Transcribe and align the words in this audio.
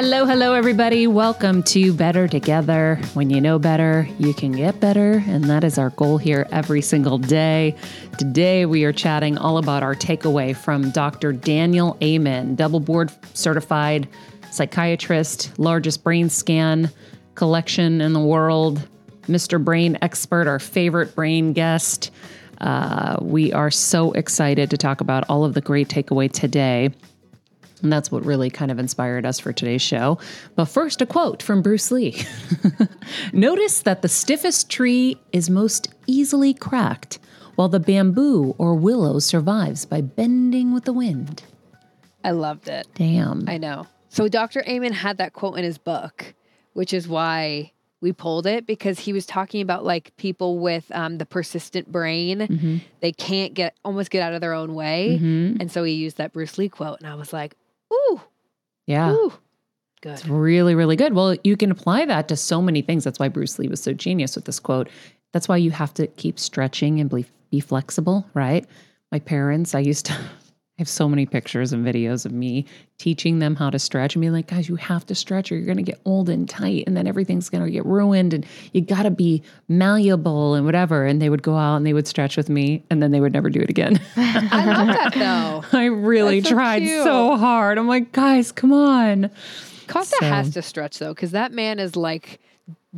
Hello, 0.00 0.26
hello, 0.26 0.52
everybody. 0.54 1.08
Welcome 1.08 1.64
to 1.64 1.92
Better 1.92 2.28
Together. 2.28 3.00
When 3.14 3.30
you 3.30 3.40
know 3.40 3.58
better, 3.58 4.06
you 4.20 4.32
can 4.32 4.52
get 4.52 4.78
better. 4.78 5.24
And 5.26 5.42
that 5.50 5.64
is 5.64 5.76
our 5.76 5.90
goal 5.90 6.18
here 6.18 6.46
every 6.52 6.82
single 6.82 7.18
day. 7.18 7.74
Today, 8.16 8.64
we 8.64 8.84
are 8.84 8.92
chatting 8.92 9.36
all 9.36 9.58
about 9.58 9.82
our 9.82 9.96
takeaway 9.96 10.56
from 10.56 10.92
Dr. 10.92 11.32
Daniel 11.32 11.98
Amen, 12.00 12.54
double 12.54 12.78
board 12.78 13.10
certified 13.34 14.06
psychiatrist, 14.52 15.58
largest 15.58 16.04
brain 16.04 16.30
scan 16.30 16.92
collection 17.34 18.00
in 18.00 18.12
the 18.12 18.20
world, 18.20 18.88
Mr. 19.22 19.62
Brain 19.62 19.98
expert, 20.00 20.46
our 20.46 20.60
favorite 20.60 21.12
brain 21.16 21.52
guest. 21.52 22.12
Uh, 22.60 23.16
we 23.20 23.52
are 23.52 23.72
so 23.72 24.12
excited 24.12 24.70
to 24.70 24.76
talk 24.76 25.00
about 25.00 25.28
all 25.28 25.44
of 25.44 25.54
the 25.54 25.60
great 25.60 25.88
takeaway 25.88 26.30
today. 26.30 26.94
And 27.82 27.92
that's 27.92 28.10
what 28.10 28.24
really 28.24 28.50
kind 28.50 28.70
of 28.70 28.78
inspired 28.78 29.24
us 29.26 29.38
for 29.38 29.52
today's 29.52 29.82
show. 29.82 30.18
But 30.56 30.66
first, 30.66 31.00
a 31.00 31.06
quote 31.06 31.42
from 31.42 31.62
Bruce 31.62 31.90
Lee 31.90 32.22
Notice 33.32 33.80
that 33.82 34.02
the 34.02 34.08
stiffest 34.08 34.70
tree 34.70 35.20
is 35.32 35.48
most 35.50 35.88
easily 36.06 36.54
cracked, 36.54 37.18
while 37.56 37.68
the 37.68 37.80
bamboo 37.80 38.54
or 38.58 38.74
willow 38.74 39.18
survives 39.18 39.84
by 39.84 40.00
bending 40.00 40.72
with 40.72 40.84
the 40.84 40.92
wind. 40.92 41.42
I 42.24 42.32
loved 42.32 42.68
it. 42.68 42.86
Damn. 42.94 43.48
I 43.48 43.58
know. 43.58 43.86
So 44.08 44.28
Dr. 44.28 44.62
Amen 44.66 44.92
had 44.92 45.18
that 45.18 45.32
quote 45.32 45.58
in 45.58 45.64
his 45.64 45.78
book, 45.78 46.34
which 46.72 46.92
is 46.92 47.06
why 47.08 47.72
we 48.00 48.12
pulled 48.12 48.46
it 48.46 48.64
because 48.66 49.00
he 49.00 49.12
was 49.12 49.26
talking 49.26 49.60
about 49.60 49.84
like 49.84 50.16
people 50.16 50.58
with 50.60 50.84
um, 50.94 51.18
the 51.18 51.26
persistent 51.26 51.90
brain. 51.90 52.38
Mm-hmm. 52.40 52.76
They 53.00 53.12
can't 53.12 53.54
get 53.54 53.74
almost 53.84 54.10
get 54.10 54.22
out 54.22 54.34
of 54.34 54.40
their 54.40 54.52
own 54.54 54.74
way. 54.74 55.18
Mhm. 55.20 55.60
And 55.60 55.70
so 55.70 55.82
he 55.82 55.94
used 55.94 56.16
that 56.18 56.32
Bruce 56.32 56.58
Lee 56.58 56.68
quote. 56.68 57.00
And 57.00 57.08
I 57.08 57.16
was 57.16 57.32
like, 57.32 57.56
ooh, 57.92 58.20
Yeah. 58.86 59.12
ooh, 59.12 59.32
good. 60.02 60.12
It's 60.12 60.26
really, 60.26 60.74
really 60.74 60.96
good. 60.96 61.12
Well, 61.14 61.36
you 61.44 61.56
can 61.56 61.70
apply 61.70 62.04
that 62.06 62.28
to 62.28 62.36
so 62.36 62.60
many 62.62 62.82
things. 62.82 63.04
That's 63.04 63.18
why 63.18 63.28
Bruce 63.28 63.58
Lee 63.58 63.68
was 63.68 63.82
so 63.82 63.92
genius 63.92 64.36
with 64.36 64.44
this 64.44 64.60
quote. 64.60 64.88
That's 65.32 65.48
why 65.48 65.56
you 65.58 65.70
have 65.70 65.92
to 65.94 66.06
keep 66.06 66.38
stretching 66.38 67.00
and 67.00 67.10
be, 67.10 67.26
be 67.50 67.60
flexible, 67.60 68.26
right? 68.34 68.66
My 69.12 69.18
parents, 69.18 69.74
I 69.74 69.80
used 69.80 70.06
to 70.06 70.16
I 70.78 70.82
have 70.82 70.88
so 70.88 71.08
many 71.08 71.26
pictures 71.26 71.72
and 71.72 71.84
videos 71.84 72.24
of 72.24 72.30
me 72.30 72.64
teaching 72.98 73.40
them 73.40 73.56
how 73.56 73.68
to 73.68 73.80
stretch 73.80 74.14
and 74.14 74.22
be 74.22 74.30
like, 74.30 74.46
guys, 74.46 74.68
you 74.68 74.76
have 74.76 75.04
to 75.06 75.14
stretch 75.16 75.50
or 75.50 75.56
you're 75.56 75.66
going 75.66 75.76
to 75.76 75.82
get 75.82 76.00
old 76.04 76.28
and 76.28 76.48
tight 76.48 76.84
and 76.86 76.96
then 76.96 77.08
everything's 77.08 77.48
going 77.48 77.64
to 77.64 77.70
get 77.70 77.84
ruined 77.84 78.32
and 78.32 78.46
you 78.72 78.80
got 78.80 79.02
to 79.02 79.10
be 79.10 79.42
malleable 79.68 80.54
and 80.54 80.64
whatever. 80.64 81.04
And 81.04 81.20
they 81.20 81.30
would 81.30 81.42
go 81.42 81.56
out 81.56 81.76
and 81.78 81.84
they 81.84 81.92
would 81.92 82.06
stretch 82.06 82.36
with 82.36 82.48
me 82.48 82.84
and 82.90 83.02
then 83.02 83.10
they 83.10 83.20
would 83.20 83.32
never 83.32 83.50
do 83.50 83.58
it 83.60 83.70
again. 83.70 84.00
I 84.16 84.64
love 84.66 84.86
that 84.86 85.14
though. 85.14 85.64
I 85.78 85.86
really 85.86 86.42
so 86.42 86.50
tried 86.50 86.80
cute. 86.84 87.02
so 87.02 87.36
hard. 87.36 87.76
I'm 87.76 87.88
like, 87.88 88.12
guys, 88.12 88.52
come 88.52 88.72
on. 88.72 89.30
Costa 89.88 90.16
So- 90.20 90.26
has 90.26 90.50
to 90.54 90.62
stretch 90.62 91.00
though, 91.00 91.12
because 91.12 91.32
that 91.32 91.50
man 91.50 91.80
is 91.80 91.96
like 91.96 92.38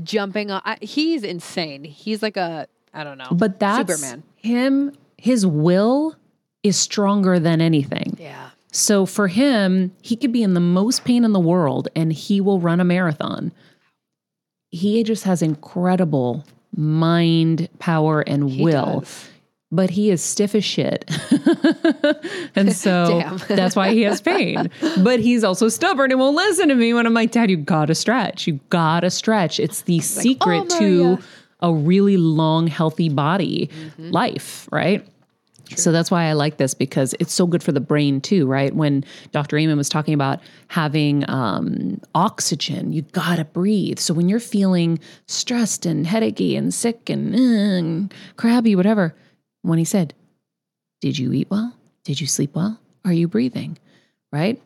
jumping 0.03 0.51
on. 0.51 0.61
I, 0.67 0.77
he's 0.83 1.23
insane. 1.25 1.85
He's 1.85 2.23
like 2.23 2.37
a, 2.37 2.69
I 2.93 3.05
don't 3.05 3.17
know, 3.17 3.29
But 3.33 3.59
that's 3.59 3.89
Superman. 3.91 4.23
him, 4.37 4.93
his 5.17 5.47
will 5.47 6.15
is 6.63 6.77
stronger 6.77 7.39
than 7.39 7.61
anything. 7.61 8.17
Yeah. 8.19 8.51
So 8.73 9.07
for 9.07 9.29
him, 9.29 9.93
he 10.01 10.17
could 10.17 10.33
be 10.33 10.43
in 10.43 10.55
the 10.55 10.61
most 10.61 11.05
pain 11.05 11.25
in 11.25 11.33
the 11.33 11.41
world 11.41 11.89
and 11.97 12.13
he 12.13 12.41
will 12.41 12.61
run 12.61 12.81
a 12.81 12.85
marathon. 12.85 13.53
He 14.71 15.03
just 15.03 15.25
has 15.25 15.43
incredible 15.43 16.45
mind 16.77 17.69
power 17.79 18.21
and 18.21 18.49
He 18.49 18.63
will. 18.63 19.01
does. 19.01 19.29
But 19.73 19.91
he 19.91 20.11
is 20.11 20.21
stiff 20.21 20.57
as 20.57 20.65
shit. 20.65 21.09
and 22.57 22.73
so 22.73 23.21
that's 23.49 23.77
why 23.77 23.93
he 23.93 24.03
has 24.03 24.21
pain. 24.21 24.69
But 25.03 25.21
he's 25.21 25.45
also 25.45 25.69
stubborn 25.69 26.11
and 26.11 26.19
won't 26.19 26.37
listen 26.37 26.69
to 26.69 26.75
me 26.75 26.93
when 26.93 27.07
I'm 27.07 27.15
like, 27.15 27.31
Dad, 27.31 27.51
you 27.51 27.57
gotta 27.57 27.95
stretch. 27.95 28.47
You 28.49 28.59
gotta 28.69 29.11
stretch. 29.11 29.61
It's 29.61 29.83
the 29.83 30.01
secret 30.01 30.73
"Oh, 30.73 30.79
to 30.79 31.19
a 31.61 31.73
really 31.73 32.17
long, 32.17 32.67
healthy 32.67 33.09
body 33.09 33.71
mm-hmm. 33.73 34.11
life, 34.11 34.69
right? 34.73 35.07
So 35.77 35.93
that's 35.93 36.11
why 36.11 36.25
I 36.25 36.33
like 36.33 36.57
this 36.57 36.75
because 36.75 37.15
it's 37.21 37.33
so 37.33 37.47
good 37.47 37.63
for 37.63 37.73
the 37.73 37.81
brain 37.81 38.21
too, 38.21 38.47
right? 38.47 38.75
When 38.75 39.05
Dr. 39.33 39.57
Amen 39.59 39.77
was 39.77 39.89
talking 39.89 40.15
about 40.15 40.41
having 40.69 41.29
um, 41.29 42.01
oxygen, 42.15 42.93
you 42.93 43.03
gotta 43.03 43.45
breathe. 43.45 43.99
So 43.99 44.15
when 44.15 44.29
you're 44.29 44.41
feeling 44.41 44.99
stressed 45.27 45.87
and 45.87 46.07
headachy 46.07 46.57
and 46.57 46.73
sick 46.73 47.09
and 47.09 47.35
mm, 47.35 48.13
crabby, 48.37 48.75
whatever, 48.75 49.15
when 49.63 49.79
he 49.79 49.85
said, 49.85 50.15
Did 51.01 51.19
you 51.19 51.33
eat 51.33 51.49
well? 51.51 51.75
Did 52.05 52.21
you 52.21 52.27
sleep 52.27 52.55
well? 52.55 52.81
Are 53.05 53.13
you 53.13 53.29
breathing? 53.29 53.79
Right? 54.33 54.61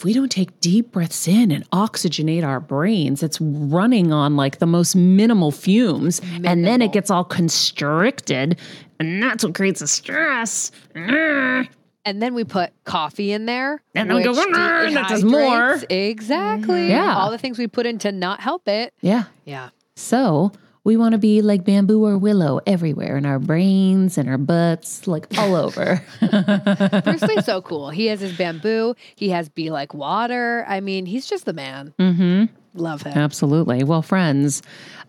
If 0.00 0.04
we 0.04 0.14
don't 0.14 0.32
take 0.32 0.58
deep 0.60 0.92
breaths 0.92 1.28
in 1.28 1.50
and 1.50 1.68
oxygenate 1.72 2.42
our 2.42 2.58
brains, 2.58 3.22
it's 3.22 3.38
running 3.38 4.14
on 4.14 4.34
like 4.34 4.58
the 4.58 4.64
most 4.64 4.96
minimal 4.96 5.52
fumes. 5.52 6.22
And 6.42 6.64
then 6.64 6.80
it 6.80 6.94
gets 6.94 7.10
all 7.10 7.22
constricted. 7.22 8.58
And 8.98 9.22
that's 9.22 9.44
what 9.44 9.54
creates 9.54 9.80
the 9.80 9.86
stress. 9.86 10.72
Mm. 10.94 11.68
And 12.06 12.22
then 12.22 12.32
we 12.32 12.44
put 12.44 12.72
coffee 12.84 13.32
in 13.32 13.44
there. 13.44 13.82
And 13.94 14.08
then 14.08 14.16
we 14.16 14.22
go, 14.22 14.30
"Ah, 14.34 14.88
that 14.90 15.08
does 15.10 15.22
more." 15.22 15.78
Exactly. 15.90 16.88
Yeah. 16.88 17.18
All 17.18 17.30
the 17.30 17.36
things 17.36 17.58
we 17.58 17.66
put 17.66 17.84
in 17.84 17.98
to 17.98 18.10
not 18.10 18.40
help 18.40 18.68
it. 18.68 18.94
Yeah. 19.02 19.24
Yeah. 19.44 19.68
So 19.96 20.52
we 20.84 20.96
want 20.96 21.12
to 21.12 21.18
be 21.18 21.42
like 21.42 21.64
bamboo 21.64 22.04
or 22.04 22.16
willow 22.16 22.60
everywhere 22.66 23.16
in 23.16 23.26
our 23.26 23.38
brains 23.38 24.16
and 24.16 24.28
our 24.28 24.38
butts, 24.38 25.06
like 25.06 25.26
all 25.38 25.54
over. 25.54 26.02
Bruce 27.04 27.22
Lee's 27.22 27.44
so 27.44 27.60
cool. 27.62 27.90
He 27.90 28.06
has 28.06 28.20
his 28.20 28.36
bamboo. 28.36 28.94
He 29.14 29.28
has 29.30 29.48
Be 29.48 29.70
Like 29.70 29.92
Water. 29.94 30.64
I 30.66 30.80
mean, 30.80 31.06
he's 31.06 31.26
just 31.26 31.44
the 31.44 31.52
man. 31.52 31.92
mm-hmm. 31.98 32.44
Love 32.74 33.02
him. 33.02 33.18
Absolutely. 33.18 33.82
Well, 33.82 34.00
friends, 34.00 34.62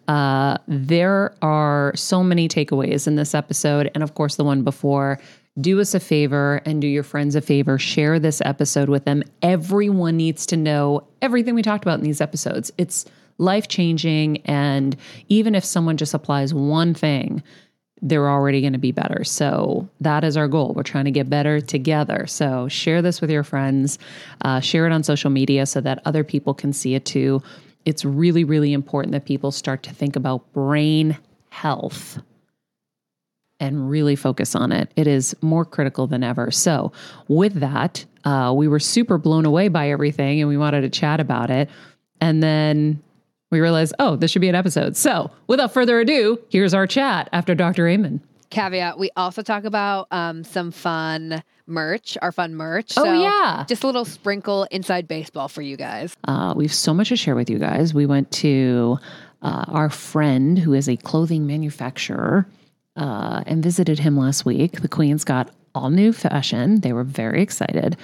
uh, 0.08 0.58
there 0.68 1.36
are 1.44 1.94
so 1.96 2.24
many 2.24 2.50
takeaways 2.50 3.06
in 3.06 3.16
this 3.16 3.36
episode, 3.36 3.92
and 3.94 4.04
of 4.04 4.16
course, 4.16 4.36
the 4.36 4.44
one 4.44 4.64
before. 4.64 5.20
Do 5.60 5.80
us 5.80 5.94
a 5.94 6.00
favor 6.00 6.62
and 6.66 6.82
do 6.82 6.88
your 6.88 7.04
friends 7.04 7.36
a 7.36 7.42
favor. 7.42 7.78
Share 7.78 8.20
this 8.20 8.42
episode 8.46 8.90
with 8.90 9.06
them. 9.06 9.22
Everyone 9.42 10.18
needs 10.18 10.46
to 10.48 10.58
know 10.58 11.06
everything 11.22 11.56
we 11.56 11.62
talked 11.62 11.84
about 11.84 12.00
in 12.00 12.04
these 12.06 12.22
episodes. 12.22 12.72
It's 12.78 13.06
life 13.42 13.68
changing. 13.68 14.38
And 14.46 14.96
even 15.28 15.56
if 15.56 15.66
someone 15.66 15.98
just 15.98 16.14
applies 16.14 16.54
one 16.54 16.94
thing, 16.94 17.44
they're 18.02 18.30
already 18.30 18.62
going 18.62 18.74
to 18.74 18.80
be 18.80 18.92
better. 18.92 19.24
So 19.24 19.88
that 20.00 20.24
is 20.24 20.36
our 20.36 20.48
goal. 20.48 20.74
We're 20.76 20.84
trying 20.84 21.06
to 21.06 21.12
get 21.12 21.30
better 21.30 21.62
together. 21.62 22.26
So 22.28 22.68
share 22.68 23.02
this 23.02 23.22
with 23.22 23.30
your 23.30 23.44
friends, 23.44 24.00
uh, 24.42 24.60
share 24.60 24.88
it 24.88 24.92
on 24.92 25.04
social 25.04 25.30
media 25.30 25.66
so 25.66 25.82
that 25.82 26.02
other 26.06 26.24
people 26.24 26.54
can 26.54 26.74
see 26.74 26.96
it 26.96 27.06
too. 27.06 27.44
It's 27.86 28.06
really, 28.06 28.44
really 28.44 28.74
important 28.74 29.12
that 29.12 29.26
people 29.26 29.52
start 29.52 29.84
to 29.84 29.94
think 29.94 30.16
about 30.16 30.52
brain 30.54 31.18
health 31.50 32.20
and 33.60 33.90
really 33.90 34.16
focus 34.16 34.56
on 34.56 34.72
it. 34.72 34.92
It 34.96 35.06
is 35.06 35.36
more 35.42 35.66
critical 35.66 36.08
than 36.08 36.24
ever. 36.24 36.50
So, 36.50 36.92
with 37.28 37.54
that, 37.60 38.04
uh, 38.26 38.52
we 38.56 38.68
were 38.68 38.80
super 38.80 39.20
blown 39.20 39.46
away 39.46 39.68
by 39.68 39.92
everything 39.92 40.40
and 40.40 40.50
we 40.50 40.58
wanted 40.58 40.82
to 40.82 40.90
chat 40.90 41.20
about 41.20 41.52
it. 41.52 41.70
And 42.20 42.42
then 42.42 43.02
we 43.52 43.60
realized, 43.60 43.94
oh, 44.00 44.16
this 44.16 44.32
should 44.32 44.42
be 44.42 44.50
an 44.50 44.56
episode. 44.56 44.98
So, 44.98 45.30
without 45.48 45.74
further 45.74 46.00
ado, 46.00 46.40
here's 46.50 46.74
our 46.74 46.88
chat 46.88 47.30
after 47.32 47.54
Dr. 47.54 47.88
Amen. 47.88 48.22
Caveat: 48.50 48.98
We 48.98 49.12
also 49.16 49.42
talk 49.44 49.64
about 49.64 50.08
um, 50.12 50.44
some 50.44 50.72
fun 50.72 51.42
merch, 51.68 52.18
our 52.22 52.32
fun 52.32 52.54
merch. 52.56 52.94
Oh, 52.98 53.04
So 53.04 53.14
yeah. 53.14 53.64
just 53.68 53.84
a 53.84 53.86
little 53.86 54.04
sprinkle 54.06 54.68
inside 54.72 55.08
baseball 55.08 55.48
for 55.48 55.62
you 55.62 55.78
guys. 55.78 56.16
Uh, 56.28 56.54
we 56.56 56.66
have 56.66 56.74
so 56.74 56.94
much 56.94 57.10
to 57.10 57.16
share 57.16 57.36
with 57.36 57.50
you 57.50 57.60
guys. 57.60 57.94
We 57.94 58.06
went 58.06 58.30
to 58.32 58.98
uh, 59.42 59.66
our 59.68 59.90
friend 59.90 60.60
who 60.60 60.74
is 60.74 60.90
a 60.90 60.98
clothing 60.98 61.48
manufacturer 61.48 62.46
uh, 62.98 63.44
and 63.46 63.64
visited 63.64 64.00
him 64.00 64.18
last 64.18 64.44
week. 64.46 64.82
The 64.82 64.90
Queens 64.90 65.24
got 65.24 65.50
all 65.74 65.90
new 65.90 66.14
fashion. 66.14 66.82
They 66.82 66.94
were 66.94 67.04
very 67.04 67.42
excited. 67.42 67.98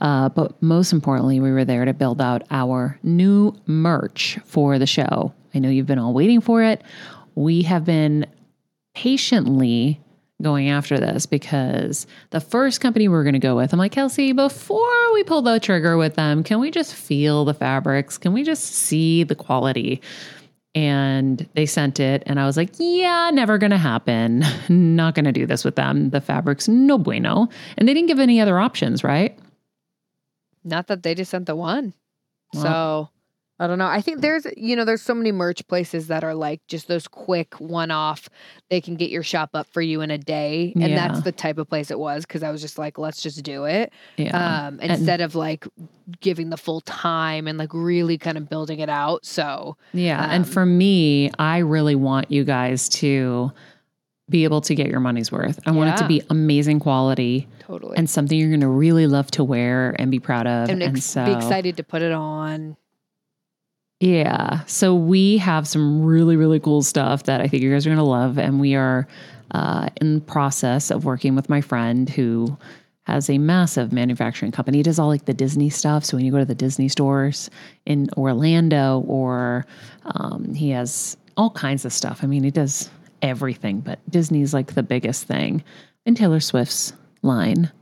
Uh, 0.00 0.28
but 0.28 0.60
most 0.62 0.92
importantly, 0.92 1.40
we 1.40 1.50
were 1.50 1.64
there 1.64 1.84
to 1.84 1.94
build 1.94 2.20
out 2.20 2.42
our 2.50 2.98
new 3.02 3.54
merch 3.66 4.38
for 4.44 4.78
the 4.78 4.86
show. 4.86 5.32
I 5.54 5.58
know 5.58 5.68
you've 5.68 5.86
been 5.86 5.98
all 5.98 6.12
waiting 6.12 6.40
for 6.40 6.62
it. 6.62 6.82
We 7.34 7.62
have 7.62 7.84
been 7.84 8.26
patiently 8.94 10.00
going 10.42 10.68
after 10.68 10.98
this 10.98 11.26
because 11.26 12.06
the 12.30 12.40
first 12.40 12.80
company 12.80 13.08
we 13.08 13.16
are 13.16 13.22
going 13.22 13.34
to 13.34 13.38
go 13.38 13.56
with, 13.56 13.72
I'm 13.72 13.78
like, 13.78 13.92
Kelsey, 13.92 14.32
before 14.32 15.12
we 15.12 15.24
pull 15.24 15.42
the 15.42 15.60
trigger 15.60 15.96
with 15.96 16.14
them, 16.14 16.42
can 16.42 16.58
we 16.58 16.70
just 16.70 16.94
feel 16.94 17.44
the 17.44 17.54
fabrics? 17.54 18.18
Can 18.18 18.32
we 18.32 18.42
just 18.42 18.64
see 18.64 19.22
the 19.22 19.34
quality? 19.34 20.02
And 20.74 21.48
they 21.54 21.66
sent 21.66 22.00
it, 22.00 22.24
and 22.26 22.40
I 22.40 22.46
was 22.46 22.56
like, 22.56 22.70
yeah, 22.78 23.30
never 23.32 23.58
to 23.70 23.78
happen. 23.78 24.44
Not 24.68 25.14
to 25.24 25.32
do 25.32 25.46
this 25.46 25.64
with 25.64 25.76
them. 25.76 26.10
The 26.10 26.20
fabric's 26.20 26.66
no 26.66 26.98
bueno. 26.98 27.48
And 27.76 27.88
they 27.88 27.94
didn't 27.94 28.08
give 28.08 28.18
any 28.18 28.40
other 28.40 28.58
options, 28.58 29.04
right? 29.04 29.38
Not 30.64 30.88
that 30.88 31.04
they 31.04 31.14
just 31.14 31.30
sent 31.30 31.46
the 31.46 31.54
one. 31.54 31.94
Well. 32.52 32.62
so 32.62 33.13
I 33.60 33.68
don't 33.68 33.78
know. 33.78 33.86
I 33.86 34.00
think 34.00 34.20
there's, 34.20 34.46
you 34.56 34.74
know, 34.74 34.84
there's 34.84 35.00
so 35.02 35.14
many 35.14 35.30
merch 35.30 35.64
places 35.68 36.08
that 36.08 36.24
are 36.24 36.34
like 36.34 36.60
just 36.66 36.88
those 36.88 37.06
quick 37.06 37.54
one 37.60 37.92
off. 37.92 38.28
They 38.68 38.80
can 38.80 38.96
get 38.96 39.10
your 39.10 39.22
shop 39.22 39.50
up 39.54 39.68
for 39.68 39.80
you 39.80 40.00
in 40.00 40.10
a 40.10 40.18
day. 40.18 40.72
And 40.74 40.88
Yeah. 40.90 41.06
that's 41.08 41.22
the 41.22 41.30
type 41.30 41.58
of 41.58 41.68
place 41.68 41.92
it 41.92 41.98
was 41.98 42.26
because 42.26 42.42
I 42.42 42.50
was 42.50 42.60
just 42.60 42.78
like, 42.78 42.98
let's 42.98 43.22
just 43.22 43.44
do 43.44 43.64
it. 43.64 43.92
Yeah. 44.16 44.66
Um, 44.66 44.80
instead 44.80 45.20
of 45.20 45.36
like 45.36 45.68
giving 46.20 46.50
the 46.50 46.56
full 46.56 46.80
time 46.80 47.46
and 47.46 47.56
like 47.56 47.72
really 47.72 48.18
kind 48.18 48.36
of 48.36 48.48
building 48.48 48.80
it 48.80 48.88
out. 48.88 49.24
So 49.24 49.76
Yeah. 49.92 50.24
and 50.32 50.44
Um, 50.44 50.50
for 50.50 50.66
me, 50.66 51.30
I 51.38 51.58
really 51.58 51.94
want 51.94 52.32
you 52.32 52.42
guys 52.42 52.88
to 52.90 53.52
be 54.28 54.42
able 54.42 54.62
to 54.62 54.74
get 54.74 54.88
your 54.88 55.00
money's 55.00 55.30
worth. 55.30 55.60
I 55.64 55.70
want 55.70 55.90
it 55.90 55.96
to 55.98 56.08
be 56.08 56.22
amazing 56.28 56.80
quality 56.80 57.46
totally. 57.60 57.96
and 57.98 58.10
something 58.10 58.36
you're 58.36 58.48
going 58.48 58.60
to 58.62 58.68
really 58.68 59.06
love 59.06 59.30
to 59.32 59.44
wear 59.44 59.94
and 59.98 60.10
be 60.10 60.18
proud 60.18 60.46
of. 60.48 60.70
and 60.70 60.82
And, 60.82 60.96
ex- 60.96 61.04
so, 61.04 61.24
be 61.26 61.32
excited 61.32 61.76
to 61.76 61.84
put 61.84 62.02
it 62.02 62.10
on. 62.12 62.76
Yeah. 64.04 64.60
So 64.66 64.94
we 64.94 65.38
have 65.38 65.66
some 65.66 66.04
really, 66.04 66.36
really 66.36 66.60
cool 66.60 66.82
stuff 66.82 67.22
that 67.22 67.40
I 67.40 67.48
think 67.48 67.62
you 67.62 67.72
guys 67.72 67.86
are 67.86 67.88
going 67.88 67.96
to 67.96 68.04
love. 68.04 68.38
And 68.38 68.60
we 68.60 68.74
are 68.74 69.08
uh, 69.52 69.88
in 69.98 70.16
the 70.16 70.20
process 70.20 70.90
of 70.90 71.06
working 71.06 71.34
with 71.34 71.48
my 71.48 71.62
friend 71.62 72.10
who 72.10 72.54
has 73.06 73.30
a 73.30 73.38
massive 73.38 73.94
manufacturing 73.94 74.52
company. 74.52 74.78
He 74.78 74.82
does 74.82 74.98
all 74.98 75.08
like 75.08 75.24
the 75.24 75.32
Disney 75.32 75.70
stuff. 75.70 76.04
So 76.04 76.18
when 76.18 76.26
you 76.26 76.32
go 76.32 76.38
to 76.38 76.44
the 76.44 76.54
Disney 76.54 76.88
stores 76.88 77.48
in 77.86 78.10
Orlando, 78.18 79.00
or 79.06 79.64
um, 80.04 80.52
he 80.52 80.68
has 80.70 81.16
all 81.38 81.50
kinds 81.50 81.86
of 81.86 81.92
stuff. 81.92 82.20
I 82.22 82.26
mean, 82.26 82.44
he 82.44 82.50
does 82.50 82.90
everything, 83.22 83.80
but 83.80 84.00
Disney's 84.10 84.52
like 84.52 84.74
the 84.74 84.82
biggest 84.82 85.24
thing. 85.24 85.64
And 86.04 86.14
Taylor 86.14 86.40
Swift's 86.40 86.92
line, 87.22 87.72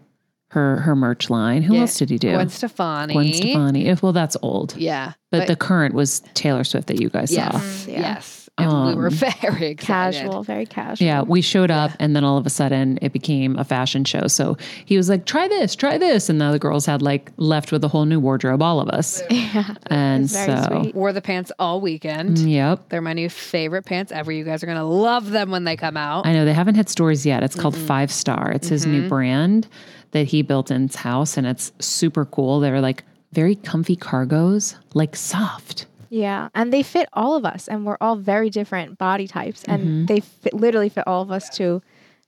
her 0.52 0.76
her 0.80 0.94
merch 0.94 1.30
line. 1.30 1.62
Who 1.62 1.74
Yeah. 1.74 1.80
else 1.82 1.96
did 1.98 2.10
he 2.10 2.18
do? 2.18 2.32
Gwen 2.32 2.48
Stefani. 2.50 3.14
Gwen 3.14 3.32
Stefani. 3.32 3.86
If 3.88 4.02
well, 4.02 4.12
that's 4.12 4.36
old. 4.42 4.74
Yeah. 4.76 5.12
But, 5.30 5.46
the 5.46 5.56
current 5.56 5.94
was 5.94 6.20
Taylor 6.34 6.62
Swift 6.62 6.88
that 6.88 7.00
you 7.00 7.08
guys 7.08 7.32
yes, 7.32 7.52
saw. 7.52 7.58
Mm, 7.58 7.92
yeah. 7.94 8.00
yes. 8.00 8.38
And 8.58 8.86
we 8.88 8.94
were 8.94 9.06
Um, 9.06 9.12
very 9.14 9.68
excited. 9.68 9.78
Casual, 9.78 10.42
very 10.42 10.66
casual. 10.66 11.06
Yeah, 11.06 11.22
we 11.22 11.40
showed 11.40 11.70
up 11.70 11.92
and 11.98 12.14
then 12.14 12.22
all 12.22 12.36
of 12.36 12.44
a 12.44 12.50
sudden 12.50 12.98
it 13.00 13.14
became 13.14 13.56
a 13.58 13.64
fashion 13.64 14.04
show. 14.04 14.26
So 14.26 14.58
he 14.84 14.98
was 14.98 15.08
like, 15.08 15.24
try 15.24 15.48
this, 15.48 15.74
try 15.74 15.96
this. 15.96 16.28
And 16.28 16.38
now 16.38 16.52
the 16.52 16.58
girls 16.58 16.84
had 16.84 17.00
like 17.00 17.32
left 17.38 17.72
with 17.72 17.82
a 17.82 17.88
whole 17.88 18.04
new 18.04 18.20
wardrobe, 18.20 18.60
all 18.60 18.78
of 18.78 18.90
us. 18.90 19.22
Yeah. 19.30 19.74
And 19.86 20.24
It's 20.24 20.34
very 20.34 20.62
so, 20.62 20.80
sweet. 20.82 20.94
Wore 20.94 21.14
the 21.14 21.22
pants 21.22 21.50
all 21.58 21.80
weekend. 21.80 22.38
yep. 22.40 22.90
They're 22.90 23.00
my 23.00 23.14
new 23.14 23.30
favorite 23.30 23.86
pants 23.86 24.12
ever. 24.12 24.30
You 24.30 24.44
guys 24.44 24.62
are 24.62 24.66
gonna 24.66 24.84
love 24.84 25.30
them 25.30 25.50
when 25.50 25.64
they 25.64 25.76
come 25.76 25.96
out. 25.96 26.26
I 26.26 26.34
know 26.34 26.44
they 26.44 26.52
haven't 26.52 26.74
hit 26.74 26.90
stores 26.90 27.24
yet. 27.24 27.42
It's 27.42 27.56
called 27.56 27.74
Five 27.76 28.12
Star. 28.12 28.52
It's 28.52 28.68
his 28.68 28.84
new 28.84 29.08
brand 29.08 29.66
that 30.12 30.28
he 30.28 30.42
built 30.42 30.70
in 30.70 30.86
his 30.88 30.96
house 30.96 31.36
and 31.36 31.46
it's 31.46 31.72
super 31.78 32.24
cool. 32.24 32.60
They're 32.60 32.80
like 32.80 33.04
very 33.32 33.56
comfy 33.56 33.96
cargos, 33.96 34.76
like 34.94 35.16
soft. 35.16 35.86
Yeah. 36.10 36.48
And 36.54 36.72
they 36.72 36.82
fit 36.82 37.08
all 37.14 37.34
of 37.36 37.44
us 37.44 37.66
and 37.68 37.86
we're 37.86 37.96
all 38.00 38.16
very 38.16 38.50
different 38.50 38.98
body 38.98 39.26
types 39.26 39.64
and 39.64 39.82
Mm-hmm. 39.82 40.06
they 40.06 40.20
fit, 40.20 40.52
literally 40.54 40.90
fit 40.90 41.06
all 41.06 41.22
of 41.22 41.30
us 41.30 41.48
to 41.56 41.82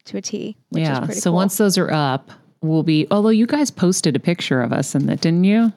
to 0.06 0.16
a 0.18 0.20
T. 0.22 0.56
Which 0.70 0.82
yeah. 0.82 0.92
Is 0.94 0.98
pretty 1.06 1.20
So 1.20 1.30
cool. 1.30 1.36
once 1.36 1.56
those 1.56 1.78
are 1.78 1.90
up, 1.90 2.30
we'll 2.62 2.82
be, 2.82 3.06
although 3.10 3.28
you 3.30 3.46
guys 3.46 3.70
posted 3.70 4.16
a 4.16 4.20
picture 4.20 4.60
of 4.62 4.72
us 4.72 4.94
in 4.94 5.06
that, 5.06 5.20
didn't 5.20 5.44
you? 5.44 5.72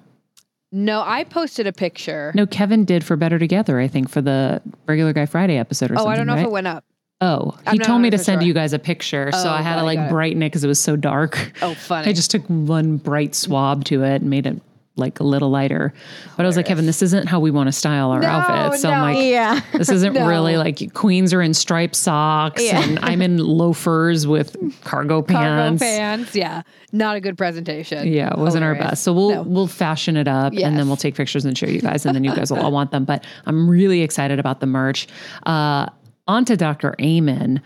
No, 0.72 1.02
I 1.06 1.24
posted 1.24 1.66
a 1.66 1.72
picture. 1.72 2.34
No, 2.36 2.46
Kevin 2.46 2.84
did 2.84 3.04
for 3.06 3.16
Better 3.16 3.40
Together, 3.40 3.80
I 3.80 3.88
think, 3.88 4.10
for 4.10 4.22
the 4.22 4.62
regular 4.86 5.14
Guy 5.14 5.26
Friday 5.26 5.58
episode 5.58 5.92
or 5.92 5.96
oh, 5.96 5.98
something. 6.00 6.10
Oh, 6.10 6.14
I 6.14 6.16
don't 6.18 6.28
know 6.28 6.34
right? 6.34 6.42
if 6.42 6.48
it 6.48 6.52
went 6.52 6.68
up. 6.68 6.84
Oh, 7.20 7.58
I'm 7.66 7.74
he 7.74 7.80
told 7.80 8.02
me 8.02 8.12
to 8.12 8.18
send 8.18 8.42
sure. 8.42 8.48
you 8.48 8.54
guys 8.54 8.74
a 8.74 8.80
picture, 8.80 9.32
so 9.32 9.50
Oh, 9.50 9.52
I 9.52 9.62
had 9.64 9.78
to 9.78 9.84
like 9.84 9.98
it. 9.98 10.10
brighten 10.10 10.44
it 10.44 10.48
because 10.50 10.64
it 10.64 10.68
was 10.68 10.80
so 10.80 10.96
dark. 10.96 11.52
Oh, 11.64 11.74
funny. 11.74 12.10
I 12.10 12.14
just 12.14 12.30
took 12.30 12.44
one 12.46 12.98
bright 12.98 13.34
swab 13.34 13.86
to 13.86 14.04
it 14.04 14.22
and 14.22 14.30
made 14.30 14.46
it 14.46 14.62
like 14.98 15.20
a 15.20 15.24
little 15.24 15.52
lighter. 15.52 15.94
But 16.36 16.44
I 16.44 16.48
was 16.48 16.58
like, 16.58 16.66
Kevin, 16.66 16.88
this 16.88 17.04
isn't 17.04 17.28
how 17.28 17.40
we 17.40 17.52
want 17.52 17.68
to 17.68 17.72
style 17.72 18.10
our 18.10 18.20
No, 18.20 18.28
outfits. 18.28 18.82
So 18.82 18.90
I'm 18.90 19.14
no. 19.14 19.20
like, 19.20 19.30
Yeah. 19.30 19.60
this 19.74 19.90
isn't 19.90 20.14
No. 20.16 20.28
really 20.28 20.58
like 20.58 20.92
queens 20.96 21.34
are 21.36 21.42
in 21.42 21.54
striped 21.54 21.96
socks 21.96 22.64
Yeah. 22.64 22.82
and 22.82 22.98
I'm 23.04 23.22
in 23.22 23.38
loafers 23.46 24.26
with 24.26 24.56
cargo 24.84 25.22
pants. 25.22 25.80
Cargo 25.84 25.92
pants. 25.94 26.36
Yeah. 26.36 26.64
Not 26.92 27.16
a 27.16 27.20
good 27.22 27.38
presentation. 27.38 28.08
Yeah, 28.12 28.32
it 28.32 28.38
wasn't 28.40 28.64
our 28.64 28.74
best. 28.74 29.04
So 29.04 29.14
we'll 29.14 29.44
we'll 29.44 29.68
fashion 29.68 30.18
it 30.18 30.28
up 30.28 30.54
and 30.54 30.78
then 30.80 30.88
we'll 30.88 30.98
take 30.98 31.14
pictures 31.16 31.46
and 31.46 31.56
show 31.58 31.68
you 31.68 31.82
guys, 31.82 32.06
and 32.06 32.16
then 32.16 32.24
you 32.24 32.34
guys 32.34 32.50
will 32.50 32.60
all 32.62 32.72
want 32.72 32.92
them. 32.92 33.04
But 33.06 33.26
I'm 33.46 33.70
really 33.70 34.02
excited 34.04 34.40
about 34.40 34.62
the 34.62 34.68
merch. 34.68 35.06
Uh, 35.46 35.88
on 36.28 36.46
to 36.46 36.58
Dr. 36.58 36.96
Amen. 37.02 37.62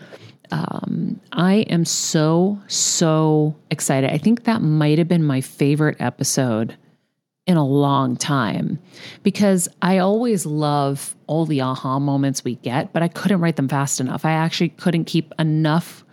Um, 0.50 1.20
I 1.32 1.54
am 1.70 1.84
so 1.84 2.60
so 2.66 3.56
excited. 3.70 4.10
I 4.10 4.18
think 4.18 4.44
that 4.44 4.60
might 4.60 4.98
have 4.98 5.08
been 5.08 5.24
my 5.24 5.40
favorite 5.40 5.96
episode 5.98 6.76
in 7.46 7.56
a 7.56 7.66
long 7.66 8.16
time 8.16 8.78
because 9.22 9.68
I 9.80 9.98
always 9.98 10.46
love 10.46 11.16
all 11.26 11.46
the 11.46 11.60
aha 11.60 11.98
moments 11.98 12.44
we 12.44 12.56
get, 12.56 12.92
but 12.92 13.02
I 13.02 13.08
couldn't 13.08 13.40
write 13.40 13.56
them 13.56 13.68
fast 13.68 13.98
enough. 14.00 14.24
I 14.24 14.32
actually 14.32 14.68
couldn't 14.70 15.06
keep 15.06 15.32
enough 15.38 16.04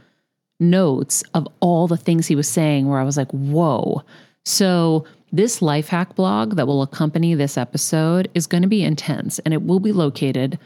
notes 0.59 1.23
of 1.33 1.47
all 1.59 1.87
the 1.87 1.97
things 1.97 2.27
he 2.27 2.35
was 2.35 2.47
saying 2.47 2.87
where 2.87 2.99
I 2.99 3.03
was 3.03 3.17
like, 3.17 3.31
whoa. 3.31 4.03
So, 4.45 5.05
this 5.31 5.61
life 5.61 5.89
hack 5.89 6.15
blog 6.15 6.55
that 6.55 6.65
will 6.65 6.81
accompany 6.81 7.35
this 7.35 7.55
episode 7.55 8.31
is 8.33 8.47
going 8.47 8.63
to 8.63 8.67
be 8.67 8.83
intense 8.83 9.37
and 9.39 9.53
it 9.53 9.61
will 9.61 9.79
be 9.79 9.91
located 9.91 10.57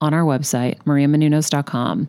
on 0.00 0.14
our 0.14 0.22
website, 0.22 0.78
mariamenounos.com. 0.84 2.08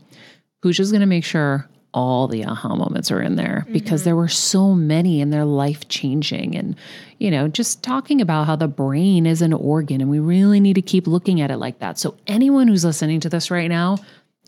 Pooja's 0.63 0.91
going 0.91 1.01
to 1.01 1.07
make 1.07 1.25
sure 1.25 1.67
all 1.93 2.27
the 2.27 2.45
aha 2.45 2.75
moments 2.75 3.11
are 3.11 3.21
in 3.21 3.35
there 3.35 3.63
mm-hmm. 3.63 3.73
because 3.73 4.03
there 4.03 4.15
were 4.15 4.27
so 4.27 4.73
many 4.73 5.21
and 5.21 5.31
they're 5.33 5.43
life 5.43 5.87
changing. 5.89 6.55
And, 6.55 6.75
you 7.19 7.29
know, 7.29 7.47
just 7.47 7.83
talking 7.83 8.21
about 8.21 8.47
how 8.47 8.55
the 8.55 8.67
brain 8.67 9.25
is 9.25 9.41
an 9.41 9.53
organ 9.53 9.99
and 9.99 10.09
we 10.09 10.19
really 10.19 10.59
need 10.59 10.75
to 10.75 10.81
keep 10.81 11.07
looking 11.07 11.41
at 11.41 11.51
it 11.51 11.57
like 11.57 11.79
that. 11.79 11.99
So, 11.99 12.15
anyone 12.27 12.67
who's 12.67 12.85
listening 12.85 13.19
to 13.21 13.29
this 13.29 13.51
right 13.51 13.67
now, 13.67 13.97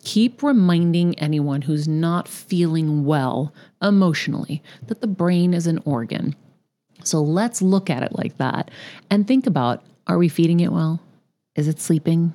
keep 0.03 0.43
reminding 0.43 1.17
anyone 1.19 1.61
who's 1.61 1.87
not 1.87 2.27
feeling 2.27 3.05
well 3.05 3.53
emotionally 3.81 4.61
that 4.87 5.01
the 5.01 5.07
brain 5.07 5.53
is 5.53 5.67
an 5.67 5.79
organ. 5.85 6.35
So 7.03 7.21
let's 7.21 7.61
look 7.61 7.89
at 7.89 8.03
it 8.03 8.17
like 8.17 8.37
that 8.37 8.71
and 9.09 9.27
think 9.27 9.47
about 9.47 9.83
are 10.07 10.17
we 10.17 10.29
feeding 10.29 10.59
it 10.59 10.71
well? 10.71 11.01
Is 11.55 11.67
it 11.67 11.79
sleeping? 11.79 12.33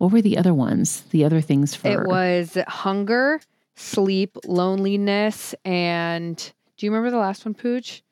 What 0.00 0.12
were 0.12 0.22
the 0.22 0.38
other 0.38 0.54
ones? 0.54 1.02
The 1.10 1.26
other 1.26 1.42
things 1.42 1.74
for 1.74 1.88
It 1.88 2.06
was 2.06 2.56
hunger, 2.66 3.38
sleep, 3.76 4.38
loneliness, 4.46 5.54
and 5.62 6.36
do 6.78 6.86
you 6.86 6.90
remember 6.90 7.10
the 7.10 7.18
last 7.18 7.44
one, 7.44 7.52
Pooch? 7.52 8.02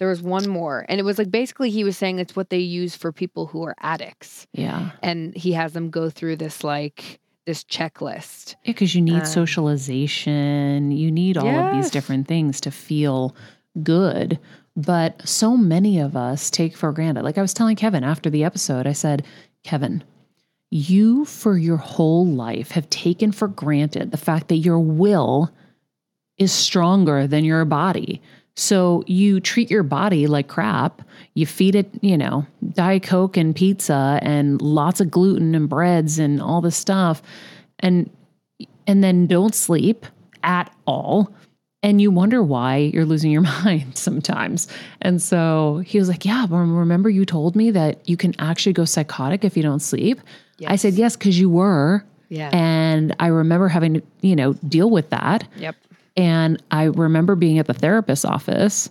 There 0.00 0.08
was 0.08 0.20
one 0.20 0.48
more. 0.48 0.84
And 0.88 0.98
it 0.98 1.04
was 1.04 1.18
like 1.18 1.30
basically 1.30 1.70
he 1.70 1.84
was 1.84 1.96
saying 1.96 2.18
it's 2.18 2.34
what 2.34 2.50
they 2.50 2.58
use 2.58 2.96
for 2.96 3.12
people 3.12 3.46
who 3.46 3.62
are 3.62 3.76
addicts. 3.80 4.48
Yeah. 4.54 4.90
And 5.04 5.36
he 5.36 5.52
has 5.52 5.72
them 5.72 5.88
go 5.90 6.10
through 6.10 6.36
this 6.36 6.64
like 6.64 7.20
this 7.44 7.62
checklist. 7.62 8.56
Yeah, 8.64 8.72
because 8.72 8.96
you 8.96 9.00
need 9.00 9.20
Um, 9.20 9.24
socialization. 9.24 10.90
You 10.90 11.12
need 11.12 11.36
all 11.36 11.48
of 11.48 11.76
these 11.76 11.92
different 11.92 12.26
things 12.26 12.60
to 12.62 12.72
feel 12.72 13.36
good. 13.84 14.40
But 14.76 15.26
so 15.26 15.56
many 15.56 16.00
of 16.00 16.16
us 16.16 16.50
take 16.50 16.76
for 16.76 16.90
granted. 16.90 17.22
Like 17.22 17.38
I 17.38 17.42
was 17.42 17.54
telling 17.54 17.76
Kevin 17.76 18.02
after 18.02 18.30
the 18.30 18.42
episode, 18.42 18.88
I 18.88 18.92
said, 18.92 19.24
Kevin, 19.62 20.02
you 20.70 21.24
for 21.24 21.56
your 21.56 21.76
whole 21.76 22.26
life 22.26 22.72
have 22.72 22.90
taken 22.90 23.32
for 23.32 23.48
granted 23.48 24.10
the 24.10 24.16
fact 24.16 24.48
that 24.48 24.56
your 24.56 24.80
will 24.80 25.50
is 26.38 26.52
stronger 26.52 27.26
than 27.26 27.44
your 27.44 27.64
body. 27.64 28.20
So 28.56 29.04
you 29.06 29.40
treat 29.40 29.70
your 29.70 29.82
body 29.82 30.26
like 30.26 30.48
crap. 30.48 31.02
You 31.34 31.46
feed 31.46 31.74
it, 31.74 31.90
you 32.00 32.16
know, 32.16 32.46
Diet 32.72 33.02
Coke 33.02 33.36
and 33.36 33.54
pizza 33.54 34.18
and 34.22 34.60
lots 34.60 35.00
of 35.00 35.10
gluten 35.10 35.54
and 35.54 35.68
breads 35.68 36.18
and 36.18 36.40
all 36.40 36.60
this 36.60 36.76
stuff. 36.76 37.22
And 37.80 38.10
and 38.86 39.04
then 39.04 39.26
don't 39.26 39.54
sleep 39.54 40.06
at 40.42 40.74
all. 40.86 41.32
And 41.82 42.00
you 42.00 42.10
wonder 42.10 42.42
why 42.42 42.90
you're 42.94 43.04
losing 43.04 43.30
your 43.30 43.42
mind 43.64 43.96
sometimes. 43.98 44.68
And 45.02 45.20
so 45.20 45.82
he 45.84 45.98
was 45.98 46.08
like, 46.08 46.24
Yeah, 46.24 46.46
but 46.48 46.56
remember 46.56 47.10
you 47.10 47.26
told 47.26 47.56
me 47.56 47.70
that 47.72 48.08
you 48.08 48.16
can 48.16 48.34
actually 48.38 48.72
go 48.72 48.86
psychotic 48.86 49.44
if 49.44 49.56
you 49.56 49.62
don't 49.62 49.80
sleep? 49.80 50.20
I 50.66 50.76
said, 50.76 50.94
Yes, 50.94 51.16
because 51.16 51.38
you 51.38 51.50
were. 51.50 52.04
Yeah. 52.28 52.50
And 52.52 53.14
I 53.20 53.28
remember 53.28 53.68
having 53.68 53.94
to, 53.94 54.02
you 54.20 54.34
know, 54.34 54.54
deal 54.54 54.90
with 54.90 55.10
that. 55.10 55.46
Yep. 55.56 55.76
And 56.16 56.62
I 56.70 56.84
remember 56.84 57.36
being 57.36 57.58
at 57.58 57.66
the 57.66 57.74
therapist's 57.74 58.24
office 58.24 58.90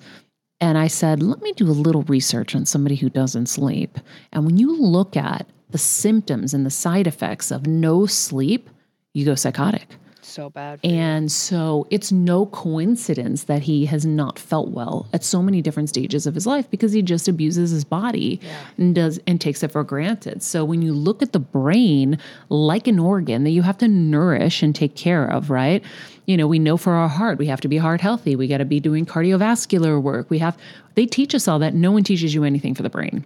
and 0.62 0.78
I 0.78 0.88
said, 0.88 1.22
let 1.22 1.42
me 1.42 1.52
do 1.54 1.66
a 1.66 1.74
little 1.74 2.04
research 2.04 2.56
on 2.56 2.66
somebody 2.66 2.96
who 2.96 3.10
doesn't 3.10 3.48
sleep. 3.48 3.98
And 4.32 4.46
when 4.46 4.58
you 4.58 4.80
look 4.80 5.18
at 5.18 5.48
the 5.70 5.78
symptoms 5.78 6.54
and 6.54 6.66
the 6.66 6.72
side 6.72 7.08
effects 7.08 7.52
of 7.52 7.68
no 7.68 8.06
sleep, 8.06 8.70
you 9.14 9.26
go 9.26 9.36
psychotic. 9.36 9.98
So 10.26 10.50
bad. 10.50 10.80
And 10.84 11.32
so 11.32 11.86
it's 11.92 12.12
no 12.12 12.48
coincidence 12.48 13.44
that 13.44 13.62
he 13.62 13.86
has 13.86 14.06
not 14.06 14.40
felt 14.40 14.70
well 14.70 15.08
at 15.14 15.24
so 15.24 15.42
many 15.42 15.62
different 15.62 15.88
stages 15.88 16.26
of 16.26 16.34
his 16.34 16.48
life 16.48 16.70
because 16.70 16.92
he 16.94 17.02
just 17.02 17.28
abuses 17.28 17.70
his 17.70 17.86
body 17.86 18.42
and 18.78 18.96
does 18.96 19.20
and 19.28 19.40
takes 19.40 19.62
it 19.62 19.72
for 19.72 19.84
granted. 19.84 20.42
So 20.42 20.66
when 20.66 20.82
you 20.82 20.94
look 20.94 21.22
at 21.22 21.32
the 21.32 21.40
brain 21.40 22.18
like 22.50 22.88
an 22.88 22.98
organ 22.98 23.44
that 23.44 23.52
you 23.52 23.62
have 23.62 23.78
to 23.78 23.88
nourish 23.88 24.64
and 24.64 24.74
take 24.76 24.96
care 24.96 25.26
of, 25.26 25.50
right? 25.52 25.84
You 26.26 26.38
know, 26.38 26.48
we 26.48 26.58
know 26.60 26.76
for 26.76 26.94
our 26.94 27.08
heart, 27.08 27.38
we 27.38 27.46
have 27.46 27.62
to 27.62 27.68
be 27.68 27.78
heart 27.78 28.02
healthy. 28.02 28.36
We 28.36 28.48
got 28.48 28.58
to 28.58 28.66
be 28.66 28.80
doing 28.80 29.06
cardiovascular 29.06 30.02
work. 30.02 30.30
We 30.30 30.40
have 30.40 30.58
they 30.96 31.06
teach 31.06 31.36
us 31.36 31.48
all 31.48 31.60
that. 31.60 31.76
No 31.76 31.92
one 31.92 32.04
teaches 32.04 32.34
you 32.34 32.44
anything 32.44 32.74
for 32.74 32.84
the 32.84 32.90
brain. 32.90 33.26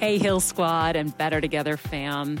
Hey, 0.00 0.18
Heal 0.18 0.40
Squad 0.40 0.96
and 0.96 1.16
Better 1.16 1.40
Together 1.40 1.76
fam. 1.76 2.40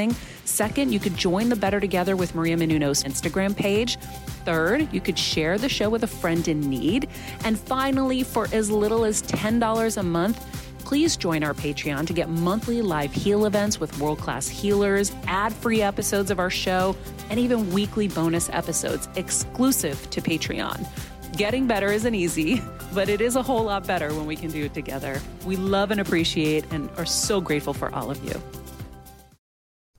Second, 0.45 0.91
you 0.91 0.99
could 0.99 1.15
join 1.15 1.49
the 1.49 1.55
Better 1.55 1.79
Together 1.79 2.15
with 2.15 2.35
Maria 2.35 2.57
Menounos 2.57 3.05
Instagram 3.05 3.55
page. 3.55 3.97
Third, 4.45 4.91
you 4.91 4.99
could 4.99 5.17
share 5.17 5.57
the 5.57 5.69
show 5.69 5.89
with 5.89 6.03
a 6.03 6.07
friend 6.07 6.47
in 6.47 6.61
need. 6.61 7.07
And 7.45 7.59
finally, 7.59 8.23
for 8.23 8.47
as 8.51 8.71
little 8.71 9.05
as 9.05 9.21
$10 9.23 9.97
a 9.97 10.03
month, 10.03 10.45
please 10.79 11.15
join 11.15 11.43
our 11.43 11.53
Patreon 11.53 12.05
to 12.07 12.13
get 12.13 12.27
monthly 12.27 12.81
live 12.81 13.13
heal 13.13 13.45
events 13.45 13.79
with 13.79 13.97
world 13.99 14.19
class 14.19 14.47
healers, 14.47 15.13
ad 15.25 15.53
free 15.53 15.81
episodes 15.81 16.31
of 16.31 16.39
our 16.39 16.49
show, 16.49 16.95
and 17.29 17.39
even 17.39 17.71
weekly 17.71 18.07
bonus 18.09 18.49
episodes 18.49 19.07
exclusive 19.15 20.09
to 20.09 20.21
Patreon. 20.21 20.85
Getting 21.37 21.65
better 21.65 21.91
isn't 21.91 22.13
easy, 22.13 22.61
but 22.93 23.07
it 23.07 23.21
is 23.21 23.35
a 23.35 23.43
whole 23.43 23.63
lot 23.63 23.87
better 23.87 24.13
when 24.13 24.25
we 24.25 24.35
can 24.35 24.51
do 24.51 24.65
it 24.65 24.73
together. 24.73 25.21
We 25.45 25.55
love 25.55 25.91
and 25.91 26.01
appreciate 26.01 26.65
and 26.71 26.89
are 26.97 27.05
so 27.05 27.39
grateful 27.39 27.73
for 27.73 27.93
all 27.95 28.11
of 28.11 28.21
you. 28.25 28.60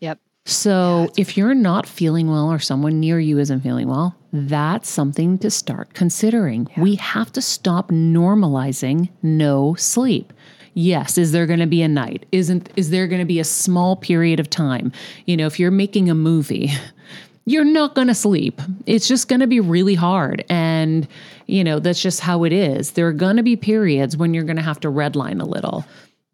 Yep. 0.00 0.18
So, 0.46 1.10
if 1.16 1.38
you're 1.38 1.54
not 1.54 1.86
feeling 1.86 2.30
well 2.30 2.52
or 2.52 2.58
someone 2.58 3.00
near 3.00 3.18
you 3.18 3.38
isn't 3.38 3.60
feeling 3.60 3.88
well, 3.88 4.14
that's 4.32 4.90
something 4.90 5.38
to 5.38 5.50
start 5.50 5.94
considering. 5.94 6.68
We 6.76 6.96
have 6.96 7.32
to 7.32 7.40
stop 7.40 7.90
normalizing 7.90 9.08
no 9.22 9.74
sleep. 9.74 10.32
Yes, 10.74 11.16
is 11.16 11.32
there 11.32 11.46
going 11.46 11.60
to 11.60 11.66
be 11.66 11.80
a 11.82 11.88
night? 11.88 12.26
Isn't 12.32 12.68
is 12.76 12.90
there 12.90 13.06
going 13.06 13.20
to 13.20 13.26
be 13.26 13.40
a 13.40 13.44
small 13.44 13.96
period 13.96 14.38
of 14.38 14.50
time? 14.50 14.92
You 15.24 15.36
know, 15.36 15.46
if 15.46 15.58
you're 15.58 15.70
making 15.70 16.10
a 16.10 16.14
movie 16.14 16.72
you're 17.46 17.64
not 17.64 17.94
going 17.94 18.08
to 18.08 18.14
sleep. 18.14 18.60
It's 18.86 19.06
just 19.06 19.28
going 19.28 19.40
to 19.40 19.46
be 19.46 19.60
really 19.60 19.94
hard. 19.94 20.44
And, 20.48 21.06
you 21.46 21.62
know, 21.62 21.78
that's 21.78 22.00
just 22.00 22.20
how 22.20 22.44
it 22.44 22.52
is. 22.52 22.92
There 22.92 23.06
are 23.06 23.12
going 23.12 23.36
to 23.36 23.42
be 23.42 23.56
periods 23.56 24.16
when 24.16 24.34
you're 24.34 24.44
going 24.44 24.56
to 24.56 24.62
have 24.62 24.80
to 24.80 24.88
redline 24.88 25.40
a 25.40 25.44
little, 25.44 25.84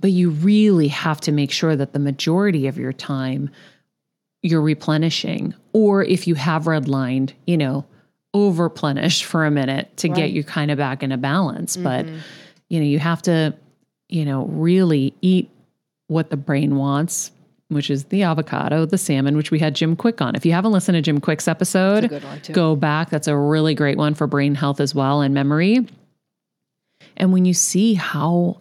but 0.00 0.10
you 0.10 0.30
really 0.30 0.88
have 0.88 1.20
to 1.22 1.32
make 1.32 1.50
sure 1.50 1.76
that 1.76 1.92
the 1.92 1.98
majority 1.98 2.66
of 2.66 2.78
your 2.78 2.92
time 2.92 3.50
you're 4.42 4.62
replenishing. 4.62 5.54
Or 5.72 6.02
if 6.02 6.26
you 6.26 6.34
have 6.34 6.64
redlined, 6.64 7.32
you 7.46 7.56
know, 7.56 7.84
overplenish 8.34 9.24
for 9.24 9.44
a 9.44 9.50
minute 9.50 9.94
to 9.98 10.08
get 10.08 10.30
you 10.30 10.44
kind 10.44 10.70
of 10.70 10.78
back 10.78 11.02
in 11.02 11.12
a 11.12 11.18
balance. 11.18 11.76
But, 11.76 12.06
mm-hmm. 12.06 12.18
you 12.68 12.80
know, 12.80 12.86
you 12.86 12.98
have 12.98 13.22
to, 13.22 13.54
you 14.08 14.24
know, 14.24 14.46
really 14.46 15.14
eat 15.20 15.50
what 16.06 16.30
the 16.30 16.36
brain 16.36 16.76
wants, 16.76 17.32
which 17.68 17.90
is 17.90 18.04
the 18.04 18.22
avocado, 18.22 18.86
the 18.86 18.98
salmon, 18.98 19.36
which 19.36 19.50
we 19.50 19.58
had 19.58 19.74
Jim 19.74 19.96
Kwik 19.96 20.20
on. 20.20 20.34
If 20.34 20.46
you 20.46 20.52
haven't 20.52 20.72
listened 20.72 20.96
to 20.96 21.02
Jim 21.02 21.20
Kwik's 21.20 21.48
episode, 21.48 22.08
good 22.08 22.24
one, 22.24 22.40
too. 22.40 22.52
go 22.52 22.76
back. 22.76 23.10
That's 23.10 23.28
a 23.28 23.36
really 23.36 23.74
great 23.74 23.98
one 23.98 24.14
for 24.14 24.26
brain 24.26 24.54
health 24.54 24.80
as 24.80 24.94
well 24.94 25.20
and 25.20 25.34
memory. 25.34 25.86
And 27.16 27.32
when 27.32 27.44
you 27.44 27.54
see 27.54 27.94
how 27.94 28.60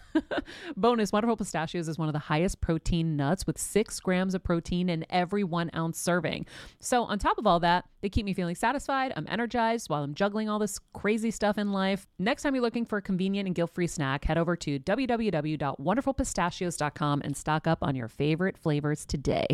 Bonus 0.77 1.11
Wonderful 1.11 1.37
Pistachios 1.37 1.87
is 1.87 1.97
one 1.97 2.09
of 2.09 2.13
the 2.13 2.19
highest 2.19 2.61
protein 2.61 3.15
nuts 3.15 3.47
with 3.47 3.57
six 3.57 3.99
grams 3.99 4.35
of 4.35 4.43
protein 4.43 4.89
in 4.89 5.05
every 5.09 5.43
one 5.43 5.71
ounce 5.75 5.99
serving. 5.99 6.45
So, 6.79 7.03
on 7.03 7.19
top 7.19 7.37
of 7.37 7.45
all 7.47 7.59
that, 7.61 7.85
they 8.01 8.09
keep 8.09 8.25
me 8.25 8.33
feeling 8.33 8.55
satisfied. 8.55 9.13
I'm 9.15 9.27
energized 9.29 9.89
while 9.89 10.03
I'm 10.03 10.15
juggling 10.15 10.49
all 10.49 10.59
this 10.59 10.79
crazy 10.93 11.31
stuff 11.31 11.57
in 11.57 11.71
life. 11.71 12.05
Next 12.19 12.43
time 12.43 12.53
you're 12.55 12.63
looking 12.63 12.85
for 12.85 12.97
a 12.97 13.01
convenient 13.01 13.47
and 13.47 13.55
guilt 13.55 13.71
free 13.73 13.87
snack, 13.87 14.25
head 14.25 14.37
over 14.37 14.55
to 14.57 14.79
www.wonderfulpistachios.com 14.79 17.21
and 17.23 17.37
stock 17.37 17.67
up 17.67 17.79
on 17.81 17.95
your 17.95 18.07
favorite 18.07 18.57
flavors 18.57 19.05
today, 19.05 19.45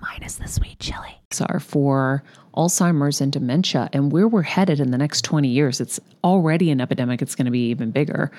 minus 0.00 0.36
the 0.36 0.48
sweet 0.48 0.78
chili. 0.78 1.20
are 1.48 1.60
for 1.60 2.22
Alzheimer's 2.56 3.20
and 3.20 3.32
dementia 3.32 3.88
and 3.92 4.12
where 4.12 4.28
we're 4.28 4.42
headed 4.42 4.80
in 4.80 4.90
the 4.90 4.98
next 4.98 5.22
20 5.22 5.48
years. 5.48 5.80
It's 5.80 5.98
already 6.22 6.70
an 6.70 6.80
epidemic, 6.80 7.22
it's 7.22 7.34
going 7.34 7.46
to 7.46 7.52
be 7.52 7.70
even 7.70 7.90
bigger. 7.90 8.30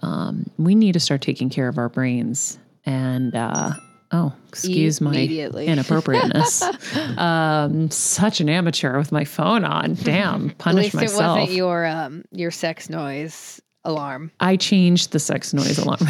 Um, 0.00 0.46
we 0.58 0.74
need 0.74 0.92
to 0.92 1.00
start 1.00 1.20
taking 1.20 1.50
care 1.50 1.68
of 1.68 1.78
our 1.78 1.88
brains. 1.88 2.58
And, 2.84 3.34
uh, 3.34 3.72
oh, 4.10 4.32
excuse 4.48 5.00
my 5.00 5.14
inappropriateness. 5.14 6.62
um, 7.18 7.90
such 7.90 8.40
an 8.40 8.48
amateur 8.48 8.98
with 8.98 9.12
my 9.12 9.24
phone 9.24 9.64
on. 9.64 9.94
Damn, 9.94 10.50
At 10.50 10.58
punish 10.58 10.94
least 10.94 11.14
it 11.14 11.16
wasn't 11.16 11.50
your 11.52 11.86
um 11.86 12.24
your 12.32 12.50
sex 12.50 12.88
noise 12.88 13.60
alarm. 13.84 14.30
I 14.40 14.56
changed 14.56 15.12
the 15.12 15.18
sex 15.18 15.52
noise 15.52 15.78
alarm. 15.78 15.98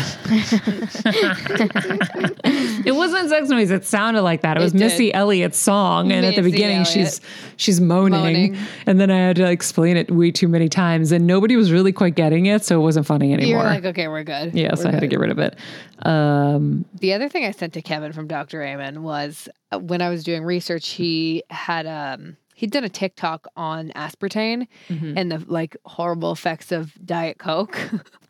it 2.84 2.94
wasn't 2.94 3.28
sex 3.30 3.48
noise. 3.48 3.70
It 3.70 3.84
sounded 3.84 4.22
like 4.22 4.42
that. 4.42 4.56
It 4.56 4.60
was 4.60 4.72
did. 4.72 4.80
Missy 4.80 5.12
Elliott's 5.14 5.58
song, 5.58 6.12
and 6.12 6.24
at 6.26 6.36
the 6.36 6.42
beginning, 6.42 6.78
Elliott. 6.78 6.88
she's 6.88 7.20
she's 7.56 7.80
moaning, 7.80 8.20
Moaning. 8.20 8.56
and 8.86 9.00
then 9.00 9.10
I 9.10 9.18
had 9.18 9.36
to 9.36 9.50
explain 9.50 9.96
it 9.96 10.10
way 10.10 10.30
too 10.30 10.48
many 10.48 10.68
times, 10.68 11.12
and 11.12 11.26
nobody 11.26 11.56
was 11.56 11.72
really 11.72 11.92
quite 11.92 12.14
getting 12.14 12.46
it, 12.46 12.64
so 12.64 12.78
it 12.78 12.82
wasn't 12.82 13.06
funny 13.06 13.32
anymore. 13.32 13.62
You're 13.62 13.64
like, 13.64 13.84
okay, 13.84 14.08
we're 14.08 14.24
good. 14.24 14.54
yeah, 14.54 14.74
so 14.74 14.88
I 14.88 14.92
had 14.92 15.00
to 15.00 15.06
get 15.08 15.18
rid 15.20 15.30
of 15.30 15.38
it. 15.38 15.56
Um, 16.04 16.84
The 16.94 17.12
other 17.12 17.28
thing 17.28 17.44
I 17.44 17.52
sent 17.52 17.72
to 17.74 17.82
Kevin 17.82 18.12
from 18.12 18.26
Dr. 18.26 18.62
Amen 18.62 19.02
was 19.02 19.48
uh, 19.70 19.78
when 19.78 20.02
I 20.02 20.08
was 20.08 20.24
doing 20.24 20.42
research, 20.44 20.88
he 20.90 21.42
had 21.50 21.86
um 21.86 22.36
he'd 22.62 22.70
done 22.70 22.84
a 22.84 22.88
TikTok 22.88 23.48
on 23.56 23.90
aspartame 23.96 24.68
Mm-hmm. 24.88 25.18
and 25.18 25.32
the 25.32 25.38
like 25.48 25.76
horrible 25.84 26.30
effects 26.30 26.70
of 26.70 26.92
Diet 27.04 27.38
Coke. 27.38 27.76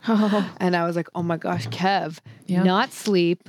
Oh, 0.08 0.52
and 0.58 0.74
I 0.74 0.84
was 0.84 0.96
like, 0.96 1.08
oh 1.14 1.22
my 1.22 1.36
gosh, 1.36 1.68
Kev, 1.68 2.18
Yeah. 2.46 2.64
not 2.64 2.92
sleep. 2.92 3.48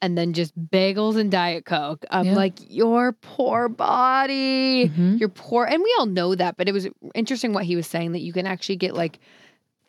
And 0.00 0.16
then 0.16 0.32
just 0.32 0.58
bagels 0.58 1.16
and 1.18 1.30
Diet 1.30 1.66
Coke. 1.66 2.06
I'm 2.10 2.24
Yeah. 2.24 2.34
like, 2.34 2.54
your 2.70 3.12
poor 3.12 3.68
body. 3.68 4.88
Mhm. 4.88 5.20
You're 5.20 5.28
poor. 5.28 5.66
And 5.66 5.82
we 5.82 5.94
all 5.98 6.06
know 6.06 6.34
that, 6.34 6.56
but 6.56 6.66
it 6.66 6.72
was 6.72 6.88
interesting 7.14 7.52
what 7.52 7.64
he 7.66 7.76
was 7.76 7.86
saying 7.86 8.12
that 8.12 8.20
you 8.22 8.32
can 8.32 8.46
actually 8.46 8.76
get 8.76 8.94
like 8.94 9.18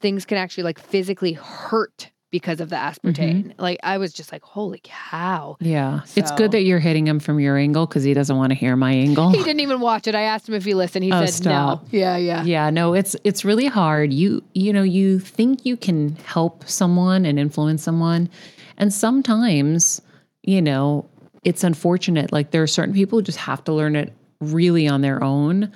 things 0.01 0.25
can 0.25 0.38
actually 0.38 0.63
like 0.65 0.77
physically 0.80 1.34
hurt 1.34 2.12
because 2.30 2.60
of 2.60 2.70
the 2.70 2.76
aspartame. 2.76 3.54
Like 3.58 3.80
I 3.84 3.98
was 3.98 4.12
just 4.13 4.32
like, 4.32 4.44
holy 4.44 4.82
cow. 4.84 5.58
yeah, 5.62 6.02
it's 6.16 6.32
good 6.32 6.52
that 6.52 6.63
you're 6.63 6.80
hitting 6.80 7.08
him 7.08 7.20
from 7.20 7.40
your 7.40 7.58
angle 7.58 7.86
because 7.88 8.04
he 8.04 8.13
doesn't 8.13 8.36
want 8.36 8.52
to 8.52 8.56
hear 8.56 8.76
my 8.76 8.92
angle. 8.92 9.30
He 9.32 9.38
didn't 9.44 9.62
even 9.62 9.80
watch 9.80 10.08
it. 10.08 10.16
I 10.16 10.24
asked 10.24 10.48
him 10.50 10.56
if 10.56 10.66
he 10.66 10.74
listened. 10.74 11.06
He 11.06 11.12
Oh, 11.13 11.26
said 11.26 11.34
stop. 11.34 11.84
no. 11.84 11.90
Yeah, 11.98 12.18
yeah. 12.18 12.44
yeah 12.44 12.70
no 12.70 12.94
it's 12.94 13.16
it's 13.24 13.46
really 13.46 13.68
hard 13.68 14.12
you 14.13 14.44
you 14.54 14.74
know 14.74 14.84
you 14.84 15.20
think 15.20 15.66
you 15.66 15.78
can 15.78 16.16
help 16.26 16.68
someone 16.68 17.26
and 17.26 17.40
influence 17.40 17.82
someone 17.84 18.30
and 18.78 18.94
sometimes 18.94 20.02
you 20.44 20.62
know 20.62 21.10
it's 21.44 21.63
unfortunate 21.63 22.32
like 22.34 22.52
there 22.52 22.62
are 22.62 22.68
certain 22.68 22.94
people 22.94 23.18
who 23.20 23.24
just 23.24 23.38
have 23.38 23.63
to 23.63 23.72
learn 23.74 23.96
it 23.96 24.13
really 24.42 24.88
on 24.88 25.02
their 25.02 25.24
own 25.24 25.72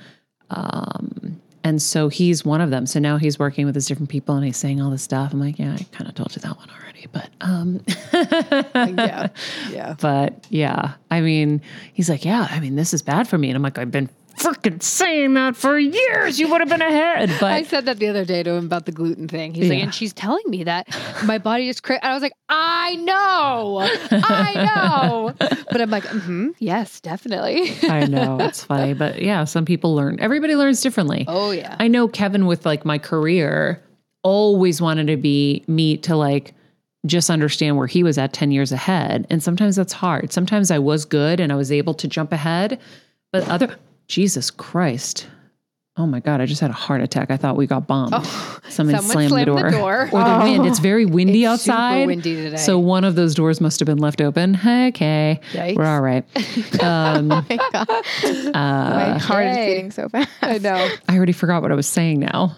um 0.49 1.39
and 1.63 1.81
so 1.81 2.09
he's 2.09 2.43
one 2.43 2.61
of 2.61 2.69
them 2.69 2.85
so 2.85 2.99
now 2.99 3.17
he's 3.17 3.37
working 3.37 3.65
with 3.65 3.75
his 3.75 3.87
different 3.87 4.09
people 4.09 4.35
and 4.35 4.45
he's 4.45 4.57
saying 4.57 4.81
all 4.81 4.89
this 4.89 5.03
stuff 5.03 5.33
i'm 5.33 5.39
like 5.39 5.59
yeah 5.59 5.73
i 5.73 5.83
kind 5.91 6.09
of 6.09 6.15
told 6.15 6.35
you 6.35 6.41
that 6.41 6.57
one 6.57 6.69
already 6.69 7.07
but 7.11 7.29
um 7.41 7.81
yeah. 8.73 9.27
Yeah. 9.69 9.95
but 9.99 10.45
yeah 10.49 10.93
i 11.09 11.21
mean 11.21 11.61
he's 11.93 12.09
like 12.09 12.25
yeah 12.25 12.47
i 12.49 12.59
mean 12.59 12.75
this 12.75 12.93
is 12.93 13.01
bad 13.01 13.27
for 13.27 13.37
me 13.37 13.49
and 13.49 13.55
i'm 13.55 13.63
like 13.63 13.77
i've 13.77 13.91
been 13.91 14.09
freaking 14.37 14.81
saying 14.81 15.33
that 15.35 15.55
for 15.55 15.77
years 15.77 16.39
you 16.39 16.49
would 16.49 16.61
have 16.61 16.69
been 16.69 16.81
ahead 16.81 17.29
but 17.39 17.51
I 17.51 17.63
said 17.63 17.85
that 17.85 17.99
the 17.99 18.07
other 18.07 18.25
day 18.25 18.43
to 18.43 18.51
him 18.51 18.65
about 18.65 18.85
the 18.85 18.91
gluten 18.91 19.27
thing. 19.27 19.53
He's 19.53 19.69
like, 19.69 19.83
and 19.83 19.93
she's 19.93 20.13
telling 20.13 20.43
me 20.47 20.63
that 20.63 20.87
my 21.25 21.37
body 21.37 21.69
is 21.69 21.79
cra 21.79 21.99
I 22.01 22.13
was 22.13 22.21
like, 22.21 22.33
I 22.49 22.95
know, 22.95 23.79
I 24.11 24.53
know. 24.65 25.33
but 25.71 25.81
I'm 25.81 25.89
like, 25.89 26.03
mm-hmm, 26.03 26.49
yes, 26.59 26.99
definitely. 26.99 27.73
I 27.83 28.05
know 28.05 28.39
it's 28.41 28.63
funny, 28.63 28.93
but 28.93 29.21
yeah, 29.21 29.43
some 29.43 29.65
people 29.65 29.95
learn. 29.95 30.19
Everybody 30.19 30.55
learns 30.55 30.81
differently. 30.81 31.25
oh 31.27 31.51
yeah. 31.51 31.75
I 31.79 31.87
know 31.87 32.07
Kevin 32.07 32.45
with 32.45 32.65
like 32.65 32.85
my 32.85 32.97
career 32.97 33.81
always 34.23 34.81
wanted 34.81 35.07
to 35.07 35.17
be 35.17 35.63
me 35.67 35.97
to 35.97 36.15
like 36.15 36.53
just 37.05 37.29
understand 37.29 37.77
where 37.77 37.87
he 37.87 38.03
was 38.03 38.17
at 38.17 38.33
10 38.33 38.51
years 38.51 38.71
ahead. 38.71 39.25
And 39.29 39.41
sometimes 39.41 39.75
that's 39.75 39.93
hard. 39.93 40.31
Sometimes 40.31 40.69
I 40.69 40.79
was 40.79 41.05
good 41.05 41.39
and 41.39 41.51
I 41.51 41.55
was 41.55 41.71
able 41.71 41.93
to 41.95 42.07
jump 42.07 42.31
ahead, 42.31 42.79
but 43.31 43.47
other 43.49 43.75
Jesus 44.11 44.51
Christ. 44.51 45.27
Oh 45.97 46.05
my 46.05 46.19
God, 46.19 46.41
I 46.41 46.45
just 46.45 46.59
had 46.59 46.69
a 46.69 46.73
heart 46.73 46.99
attack. 47.01 47.31
I 47.31 47.37
thought 47.37 47.55
we 47.55 47.65
got 47.67 47.87
bombed. 47.87 48.13
Oh, 48.13 48.59
Someone, 48.69 48.95
someone 48.97 49.01
slammed, 49.01 49.29
slammed 49.29 49.47
the 49.47 49.53
the 49.55 49.61
door. 49.69 49.71
door. 49.71 50.09
Or 50.11 50.23
the 50.23 50.39
wind. 50.43 50.65
It's 50.65 50.79
very 50.79 51.05
windy 51.05 51.45
It's 51.45 51.63
super 51.63 51.73
outside. 51.77 52.07
windy 52.07 52.35
today. 52.35 52.57
So 52.57 52.77
one 52.79 53.03
of 53.05 53.15
those 53.15 53.35
doors 53.35 53.61
must 53.61 53.79
have 53.79 53.85
been 53.85 53.99
left 53.99 54.19
open. 54.21 54.55
Okay. 54.55 55.39
Yikes. 55.53 55.75
We're 55.77 55.85
all 55.85 56.01
right. 56.01 56.25
Um, 56.83 57.31
Oh 57.31 57.45
my 57.49 57.57
god, 57.71 58.53
my 58.53 59.17
heart 59.19 59.45
is 59.47 59.57
beating 59.57 59.91
so 59.91 60.09
fast. 60.09 60.29
I 60.41 60.57
know. 60.57 60.89
I 61.07 61.15
already 61.15 61.31
forgot 61.33 61.61
what 61.61 61.71
I 61.71 61.75
was 61.75 61.87
saying 61.87 62.19
now. 62.19 62.55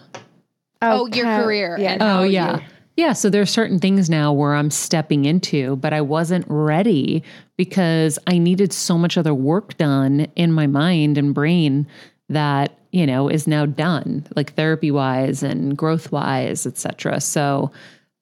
Oh, 0.82 1.06
your 1.06 1.24
career 1.24 1.76
Yeah. 1.78 1.98
Oh, 2.00 2.22
yeah. 2.24 2.56
you- 2.58 2.62
Yeah. 2.96 3.12
So 3.12 3.28
there's 3.28 3.50
certain 3.50 3.80
things 3.80 4.08
now 4.08 4.32
where 4.32 4.54
I'm 4.54 4.70
stepping 4.70 5.24
into, 5.24 5.76
but 5.76 5.92
I 5.92 6.00
wasn't 6.00 6.46
ready 6.48 7.24
because 7.56 8.18
I 8.26 8.38
needed 8.38 8.72
so 8.72 8.96
much 8.96 9.18
other 9.18 9.34
work 9.34 9.76
done 9.76 10.26
in 10.36 10.52
my 10.52 10.66
mind 10.68 11.18
and 11.18 11.34
brain 11.34 11.88
that, 12.28 12.78
you 12.92 13.06
know, 13.06 13.28
is 13.28 13.48
now 13.48 13.66
done, 13.66 14.24
like 14.36 14.54
therapy 14.54 14.92
wise 14.92 15.42
and 15.42 15.76
growth 15.76 16.12
wise, 16.12 16.66
et 16.66 16.78
cetera. 16.78 17.20
So 17.20 17.72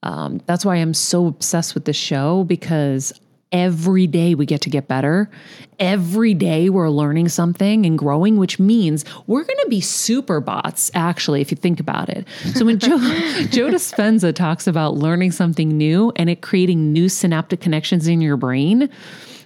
um, 0.03 0.41
that's 0.47 0.65
why 0.65 0.77
I'm 0.77 0.95
so 0.95 1.27
obsessed 1.27 1.75
with 1.75 1.85
the 1.85 1.93
show 1.93 2.45
because 2.45 3.13
every 3.53 4.07
day 4.07 4.35
we 4.35 4.47
get 4.47 4.62
to 4.62 4.71
get 4.71 4.88
better. 4.88 5.31
Every 5.79 6.35
day 6.35 6.71
we're 6.71 6.88
learning 6.88 7.29
something 7.29 7.85
and 7.85 7.99
growing, 7.99 8.38
which 8.38 8.59
means 8.59 9.05
we're 9.27 9.45
going 9.45 9.59
to 9.62 9.69
be 9.69 9.81
super 9.81 10.41
bots, 10.41 10.91
actually, 10.95 11.41
if 11.41 11.51
you 11.51 11.57
think 11.57 11.79
about 11.79 12.09
it. 12.09 12.27
So 12.55 12.65
when 12.65 12.79
Joe, 12.79 12.99
Joe 13.51 13.69
Dispenza 13.69 14.35
talks 14.35 14.67
about 14.67 14.95
learning 14.95 15.33
something 15.33 15.77
new 15.77 16.12
and 16.17 16.31
it 16.31 16.41
creating 16.41 16.93
new 16.93 17.09
synaptic 17.09 17.61
connections 17.61 18.09
in 18.09 18.21
your 18.21 18.37
brain, 18.37 18.88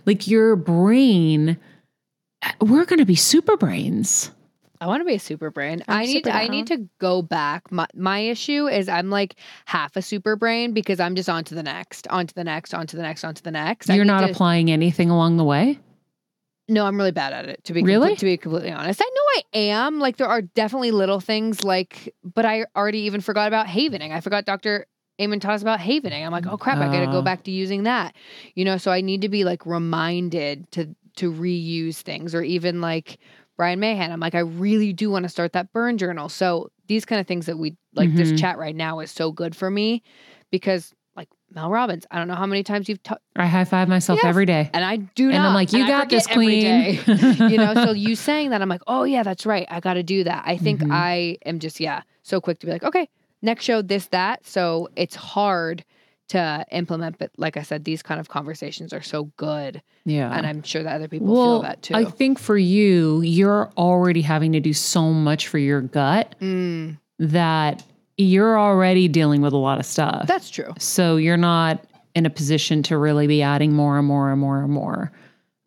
like 0.07 0.29
your 0.29 0.57
brain, 0.57 1.59
eh, 2.43 2.53
we're 2.61 2.85
going 2.85 3.01
to 3.01 3.07
be 3.07 3.17
super 3.17 3.57
brains. 3.57 4.31
I 4.81 4.87
want 4.87 5.01
to 5.01 5.05
be 5.05 5.15
a 5.15 5.19
super 5.19 5.51
brain. 5.51 5.83
I'm 5.89 5.99
I 5.99 6.05
need 6.05 6.13
super 6.25 6.31
I 6.31 6.49
need 6.49 6.67
to 6.69 6.89
go 6.99 7.23
back. 7.23 7.71
My 7.73 7.87
my 7.95 8.21
issue 8.21 8.67
is 8.69 8.89
I'm 8.89 9.11
like 9.11 9.37
half 9.65 9.97
a 9.97 10.03
super 10.03 10.37
brain 10.37 10.73
because 10.73 11.01
I'm 11.01 11.15
just 11.15 11.29
on 11.29 11.45
to 11.45 11.55
the 11.55 11.63
next, 11.63 12.07
on 12.09 12.27
to 12.27 12.35
the 12.35 12.45
next, 12.45 12.75
on 12.75 12.87
to 12.87 12.97
the 12.97 13.03
next, 13.03 13.25
on 13.25 13.35
to 13.35 13.43
the 13.43 13.51
next. 13.51 13.89
You're 13.89 14.05
not 14.05 14.21
to- 14.21 14.31
applying 14.31 14.71
anything 14.71 15.11
along 15.11 15.37
the 15.37 15.45
way. 15.45 15.79
No, 16.69 16.85
I'm 16.85 16.97
really 16.97 17.13
bad 17.13 17.33
at 17.33 17.49
it. 17.49 17.63
To 17.65 17.73
be 17.73 17.83
Really? 17.85 18.17
to 18.17 18.25
be 18.25 18.37
completely 18.37 18.73
honest, 18.73 19.01
I 19.01 19.09
know 19.09 19.43
I 19.55 19.59
am. 19.87 20.01
Like 20.01 20.17
there 20.17 20.27
are 20.27 20.43
definitely 20.43 20.91
little 20.91 21.21
things 21.21 21.63
like, 21.63 22.13
but 22.25 22.45
I 22.45 22.67
already 22.75 22.99
even 23.03 23.21
forgot 23.21 23.47
about 23.47 23.69
havening. 23.69 24.11
I 24.13 24.21
forgot 24.21 24.47
Dr. 24.47 24.87
Amen 25.21 25.39
taught 25.39 25.55
us 25.55 25.63
about 25.63 25.79
havening. 25.79 26.27
I'm 26.27 26.33
like, 26.33 26.47
oh 26.47 26.57
crap, 26.59 26.79
I 26.79 26.87
got 26.87 27.01
to 27.01 27.07
Ah. 27.07 27.13
go 27.13 27.23
back 27.23 27.45
to 27.45 27.53
using 27.53 27.85
that. 27.85 28.17
You 28.57 28.65
know, 28.65 28.79
so 28.79 28.91
I 28.91 29.01
need 29.01 29.21
to 29.23 29.29
be 29.29 29.45
like 29.45 29.65
reminded 29.65 30.71
to 30.73 30.95
to 31.17 31.33
reuse 31.33 32.01
things, 32.03 32.35
or 32.35 32.43
even 32.43 32.81
like 32.81 33.19
Brian 33.57 33.81
Mahan. 33.81 34.13
I'm 34.13 34.21
like, 34.21 34.35
I 34.35 34.41
really 34.41 34.93
do 34.93 35.11
want 35.11 35.23
to 35.25 35.29
start 35.29 35.53
that 35.55 35.73
burn 35.73 35.99
journal. 35.99 36.29
So 36.29 36.71
these 36.89 37.05
kind 37.05 37.21
of 37.21 37.27
things 37.27 37.47
that 37.47 37.59
we 37.59 37.77
like 37.95 38.11
Mhm. 38.11 38.17
this 38.17 38.33
chat 38.33 38.59
right 38.59 38.77
now 38.77 39.01
is 39.01 39.11
so 39.11 39.33
good 39.33 39.57
for 39.57 39.71
me 39.71 40.03
because 40.51 40.93
like 41.17 41.29
Mel 41.55 41.71
Robbins, 41.71 42.07
I 42.11 42.19
don't 42.19 42.29
know 42.29 42.35
how 42.35 42.45
many 42.47 42.63
times 42.63 42.89
you've 42.89 43.03
ta- 43.03 43.17
I 43.35 43.47
high 43.47 43.65
five 43.65 43.89
myself 43.89 44.19
Yes. 44.23 44.27
every 44.29 44.45
day. 44.47 44.69
and 44.75 44.85
I 44.85 44.97
do 44.97 45.31
And 45.31 45.43
not. 45.43 45.49
I'm 45.49 45.55
like, 45.55 45.73
you 45.73 45.87
got 45.87 46.11
this, 46.11 46.27
queen. 46.27 47.01
you 47.49 47.57
know, 47.57 47.75
so 47.75 47.93
you 47.93 48.15
saying 48.15 48.51
that, 48.51 48.61
I'm 48.61 48.69
like, 48.69 48.83
oh 48.87 49.05
yeah, 49.05 49.23
that's 49.23 49.47
right. 49.47 49.67
I 49.71 49.81
got 49.81 49.95
to 49.95 50.03
do 50.03 50.25
that. 50.25 50.43
I 50.47 50.59
think 50.59 50.83
Mhm. 50.83 50.89
I 50.93 51.39
am 51.47 51.59
just 51.59 51.81
yeah, 51.81 52.03
so 52.23 52.41
quick 52.41 52.59
to 52.61 52.67
be 52.67 52.73
like, 52.73 52.85
okay, 52.85 53.09
next 53.41 53.65
show, 53.65 53.81
this 53.81 54.07
that. 54.09 54.47
So 54.47 54.89
it's 54.97 55.15
hard 55.17 55.85
to 56.29 56.67
implement, 56.73 57.19
but 57.19 57.31
like 57.37 57.57
I 57.57 57.63
said, 57.63 57.85
these 57.85 58.03
kind 58.03 58.19
of 58.19 58.29
conversations 58.29 58.93
are 58.93 59.03
so 59.03 59.25
good, 59.37 59.81
yeah. 60.05 60.37
and 60.37 60.47
I'm 60.47 60.63
sure 60.63 60.83
that 60.83 60.95
other 60.97 61.09
people 61.09 61.29
well, 61.29 61.57
feel 61.57 61.63
that 61.63 61.83
too. 61.83 61.95
I 61.95 62.05
think 62.05 62.39
for 62.39 62.57
you, 62.59 63.21
you're 63.23 63.71
already 63.77 64.23
having 64.23 64.53
to 64.53 64.61
do 64.61 64.73
so 64.73 65.13
much 65.13 65.47
for 65.49 65.59
your 65.59 65.81
gut 65.83 66.35
Mm, 66.41 66.99
that 67.21 67.85
you're 68.19 68.59
already 68.59 69.09
dealing 69.09 69.41
with 69.43 69.53
a 69.53 69.57
lot 69.59 69.79
of 69.79 69.87
stuff. 69.87 70.27
that's 70.27 70.51
true. 70.51 70.73
so 70.79 71.17
you're 71.17 71.37
not 71.37 71.85
in 72.15 72.25
a 72.27 72.31
position 72.31 72.83
to 72.83 72.97
really 72.99 73.27
be 73.27 73.43
adding 73.43 73.73
more 73.73 73.99
and 73.99 74.07
more 74.09 74.31
and 74.33 74.41
more 74.41 74.63
and 74.63 74.73
more. 74.73 75.13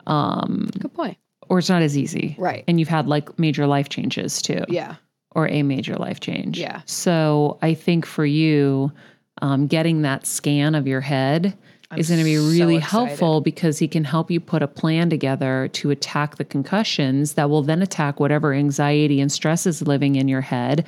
Um, 0.06 0.68
Good 0.78 0.92
point. 0.94 1.16
or 1.48 1.58
it's 1.60 1.68
not 1.68 1.82
as 1.82 1.96
easy. 1.96 2.34
Right. 2.38 2.64
And 2.66 2.80
you've 2.80 2.88
had 2.88 3.06
like 3.06 3.38
major 3.38 3.66
life 3.66 3.88
changes 3.88 4.42
too. 4.42 4.64
Yeah. 4.68 4.96
or 5.36 5.46
a 5.48 5.62
major 5.62 5.94
life 5.94 6.18
change. 6.20 6.58
Yeah. 6.58 6.82
So 6.86 7.58
I 7.62 7.72
think 7.74 8.04
for 8.04 8.26
you, 8.26 8.90
um, 9.42 9.66
getting 9.66 10.02
that 10.02 10.26
scan 10.26 10.74
of 10.74 10.86
your 10.86 11.00
head 11.00 11.56
I'm 11.90 11.98
is 11.98 12.08
going 12.08 12.18
to 12.20 12.24
be 12.24 12.36
really 12.36 12.76
excited. 12.76 12.90
helpful 13.08 13.40
because 13.40 13.78
he 13.78 13.88
can 13.88 14.04
help 14.04 14.30
you 14.30 14.38
put 14.40 14.62
a 14.62 14.68
plan 14.68 15.10
together 15.10 15.68
to 15.72 15.90
attack 15.90 16.36
the 16.36 16.44
concussions 16.44 17.34
that 17.34 17.50
will 17.50 17.62
then 17.62 17.82
attack 17.82 18.20
whatever 18.20 18.52
anxiety 18.52 19.20
and 19.20 19.30
stress 19.32 19.66
is 19.66 19.82
living 19.82 20.14
in 20.16 20.28
your 20.28 20.40
head. 20.40 20.86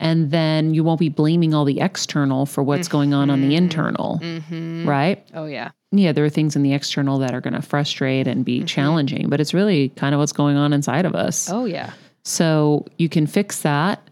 And 0.00 0.30
then 0.30 0.74
you 0.74 0.84
won't 0.84 1.00
be 1.00 1.08
blaming 1.08 1.52
all 1.54 1.64
the 1.64 1.80
external 1.80 2.46
for 2.46 2.62
what's 2.62 2.86
going 2.86 3.12
on 3.12 3.30
on 3.30 3.40
the 3.40 3.56
internal, 3.56 4.20
Mm-hmm. 4.22 4.88
right? 4.88 5.26
Oh 5.34 5.46
yeah. 5.46 5.70
Yeah, 5.90 6.12
there 6.12 6.24
are 6.24 6.30
things 6.30 6.54
in 6.54 6.62
the 6.62 6.72
external 6.72 7.18
that 7.18 7.34
are 7.34 7.40
going 7.40 7.54
to 7.54 7.62
frustrate 7.62 8.26
and 8.28 8.44
be 8.44 8.62
challenging, 8.62 9.28
but 9.28 9.40
it's 9.40 9.52
really 9.52 9.88
kind 9.90 10.14
of 10.14 10.18
what's 10.20 10.32
going 10.32 10.56
on 10.56 10.72
inside 10.72 11.04
of 11.04 11.14
us. 11.14 11.50
Oh 11.50 11.64
yeah. 11.64 11.92
So 12.24 12.86
you 12.96 13.08
can 13.08 13.26
fix 13.26 13.62
that, 13.62 14.06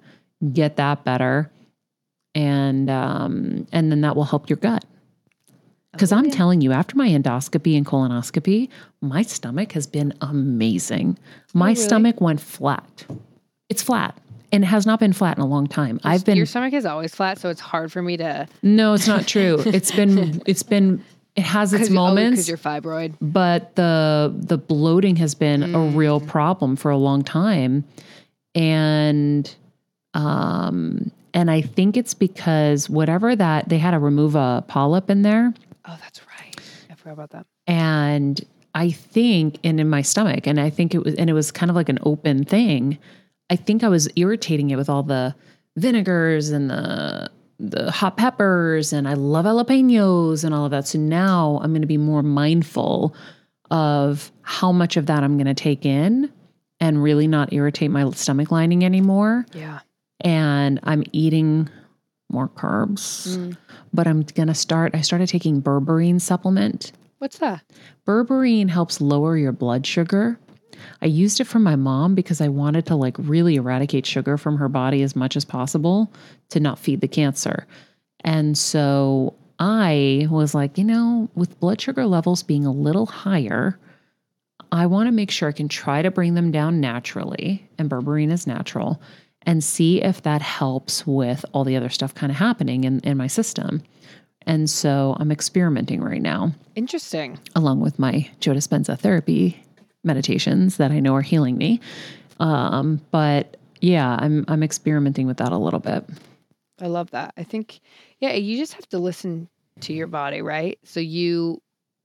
get 0.53 0.77
that 0.77 1.05
better, 1.05 1.51
and 2.37 2.89
um, 2.91 3.67
and 3.73 3.91
then 3.91 4.03
that 4.03 4.15
will 4.15 4.25
help 4.25 4.49
your 4.49 4.59
gut. 4.59 4.85
Because 5.93 6.13
I'm 6.13 6.31
telling 6.31 6.61
you, 6.61 6.73
after 6.73 6.95
my 6.95 7.09
endoscopy 7.09 7.75
and 7.75 7.87
colonoscopy, 7.87 8.69
my 9.01 9.23
stomach 9.23 9.73
has 9.73 9.87
been 9.87 10.13
amazing. 10.21 11.19
My 11.55 11.69
really? 11.71 11.77
stomach 11.77 12.21
went 12.21 12.39
flat. 12.41 13.07
It's 13.71 13.83
flat, 13.83 14.15
and 14.53 14.63
it 14.63 14.67
has 14.67 14.85
not 14.85 15.01
been 15.01 15.15
flat 15.15 15.39
in 15.39 15.43
a 15.43 15.47
long 15.47 15.67
time. 15.67 15.99
I've 16.05 16.23
been 16.25 16.37
Your 16.37 16.45
stomach 16.45 16.75
is 16.75 16.85
always 16.85 17.15
flat, 17.15 17.39
so 17.39 17.49
it's 17.49 17.63
hard 17.63 17.91
for 17.91 18.03
me 18.03 18.19
to. 18.19 18.47
no, 18.63 18.93
it's 18.93 19.09
not 19.09 19.27
true. 19.27 19.63
It's 19.65 19.91
been 19.91 20.43
it's 20.47 20.63
been 20.63 21.03
it 21.35 21.45
has 21.45 21.73
its 21.73 21.85
Because 21.85 21.95
moments, 21.95 22.49
you're 22.49 22.59
fibroid. 22.59 23.15
but 23.23 23.75
the 23.77 24.35
the 24.37 24.59
bloating 24.59 25.17
has 25.17 25.35
been 25.35 25.75
a 25.75 25.81
real 25.81 26.21
problem 26.21 26.77
for 26.77 26.91
a 26.91 26.97
long 26.99 27.23
time 27.25 27.85
and 28.55 29.55
um 30.15 31.11
and 31.37 31.51
i 31.51 31.61
think 31.61 31.97
it's 31.97 32.15
because 32.15 32.91
whatever 32.91 33.37
that 33.37 33.69
they 33.69 33.79
had 33.79 33.93
to 33.93 33.99
remove 34.01 34.35
a 34.35 34.65
polyp 34.67 35.09
in 35.11 35.23
there 35.23 35.53
Oh, 35.89 35.97
that's 36.03 36.21
right. 36.27 36.57
I 36.91 36.95
forgot 36.97 37.13
about 37.13 37.31
that. 37.31 37.47
and 37.69 38.41
i 38.75 38.91
think 38.91 39.59
and 39.63 39.79
in 39.79 39.89
my 39.89 40.03
stomach 40.03 40.47
and 40.49 40.59
i 40.61 40.69
think 40.71 40.95
it 40.97 41.05
was 41.05 41.15
and 41.15 41.31
it 41.31 41.33
was 41.33 41.53
kind 41.53 41.71
of 41.71 41.77
like 41.77 41.89
an 41.89 41.99
open 42.03 42.43
thing 42.45 42.99
i 43.51 43.57
think 43.57 43.85
i 43.85 43.89
was 43.89 44.09
irritating 44.17 44.71
it 44.71 44.77
with 44.77 44.89
all 44.89 45.03
the 45.05 45.35
vinegars 45.77 46.51
and 46.51 46.69
the 46.71 47.31
the 47.59 47.91
hot 47.91 48.17
peppers 48.17 48.93
and 48.93 49.07
i 49.09 49.15
love 49.15 49.45
jalapenos 49.47 50.43
and 50.45 50.55
all 50.55 50.65
of 50.67 50.71
that 50.73 50.87
so 50.89 50.99
now 50.99 51.61
i'm 51.63 51.71
going 51.71 51.81
to 51.83 51.87
be 51.89 51.97
more 51.99 52.23
mindful 52.23 53.15
of 53.71 54.31
how 54.43 54.73
much 54.73 54.97
of 54.97 55.07
that 55.07 55.23
i'm 55.25 55.37
going 55.37 55.47
to 55.47 55.55
take 55.55 55.87
in 55.87 56.31
and 56.81 57.03
really 57.03 57.27
not 57.27 57.53
irritate 57.53 57.91
my 57.91 58.09
stomach 58.11 58.51
lining 58.51 58.85
anymore 58.85 59.47
Yeah. 59.55 59.79
And 60.21 60.81
i'm 60.85 61.03
eating 61.13 61.69
more 62.31 62.49
carbs 62.49 63.37
Mm. 63.37 63.57
but 63.93 64.07
i'm 64.07 64.23
going 64.23 64.49
to 64.49 64.55
start 64.55 64.95
i 64.95 65.01
started 65.01 65.29
taking 65.29 65.61
berberine 65.63 66.21
supplement 66.21 66.93
What's 67.19 67.39
that? 67.39 67.63
Berberine 68.07 68.69
helps 68.69 69.01
lower 69.01 69.39
your 69.39 69.51
blood 69.53 69.87
sugar. 69.87 70.39
I 71.01 71.07
used 71.07 71.41
it 71.41 71.47
for 71.47 71.59
my 71.59 71.75
mom 71.75 72.15
because 72.15 72.43
I 72.43 72.49
wanted 72.49 72.85
to 72.87 72.95
like 72.95 73.17
really 73.19 73.57
eradicate 73.57 74.05
sugar 74.05 74.37
from 74.37 74.59
her 74.59 74.69
body 74.69 75.01
as 75.01 75.17
much 75.17 75.35
as 75.35 75.43
possible 75.43 76.13
to 76.51 76.61
not 76.61 76.79
feed 76.79 77.01
the 77.01 77.09
cancer. 77.09 77.67
And 78.23 78.57
so 78.59 79.33
I 79.59 80.29
was 80.31 80.55
like, 80.55 80.77
you 80.77 80.85
know, 80.85 81.31
with 81.35 81.59
blood 81.59 81.81
sugar 81.81 82.05
levels 82.05 82.43
being 82.43 82.67
a 82.67 82.71
little 82.71 83.07
higher, 83.07 83.79
I 84.71 84.85
want 84.85 85.07
to 85.07 85.13
make 85.13 85.31
sure 85.31 85.49
I 85.49 85.53
can 85.53 85.69
try 85.69 86.03
to 86.03 86.11
bring 86.11 86.35
them 86.35 86.51
down 86.51 86.83
naturally, 86.83 87.67
and 87.79 87.89
berberine 87.89 88.31
is 88.31 88.47
natural, 88.47 89.01
and 89.47 89.63
see 89.63 90.03
if 90.03 90.23
that 90.23 90.43
helps 90.43 91.07
with 91.07 91.45
all 91.53 91.65
the 91.65 91.77
other 91.77 91.89
stuff 91.89 92.15
kind 92.15 92.31
of 92.31 92.37
happening 92.37 92.85
in, 92.85 93.01
in 93.01 93.17
my 93.17 93.29
system. 93.29 93.83
And 94.43 94.69
so 94.69 95.17
I'm 95.19 95.33
experimenting 95.33 96.03
right 96.03 96.23
now 96.23 96.53
Interesting. 96.75 97.39
along 97.55 97.81
with 97.81 97.99
my 97.99 98.29
Joe 98.41 98.53
Dispenza 98.53 98.99
therapy 98.99 99.63
meditations 100.05 100.77
that 100.77 100.91
I 100.91 101.01
know 101.01 101.15
are 101.15 101.23
healing 101.23 101.57
me. 101.57 101.81
Um, 102.39 103.01
but 103.11 103.57
yeah, 103.81 104.17
I'm 104.19 104.45
I'm 104.49 104.63
experimenting 104.63 105.27
with 105.27 105.39
that 105.39 105.53
a 105.53 105.59
little 105.59 105.81
bit. 105.81 106.05
I 106.81 106.87
love 106.87 107.11
that. 107.13 107.33
I 107.37 107.43
think, 107.43 107.81
yeah, 108.21 108.33
you 108.33 108.59
just 108.59 108.75
have 108.75 108.89
to 108.91 108.99
listen 108.99 109.49
to 109.81 109.93
your 109.93 110.07
body, 110.07 110.43
right? 110.43 110.79
So 110.85 111.01
you 111.01 111.63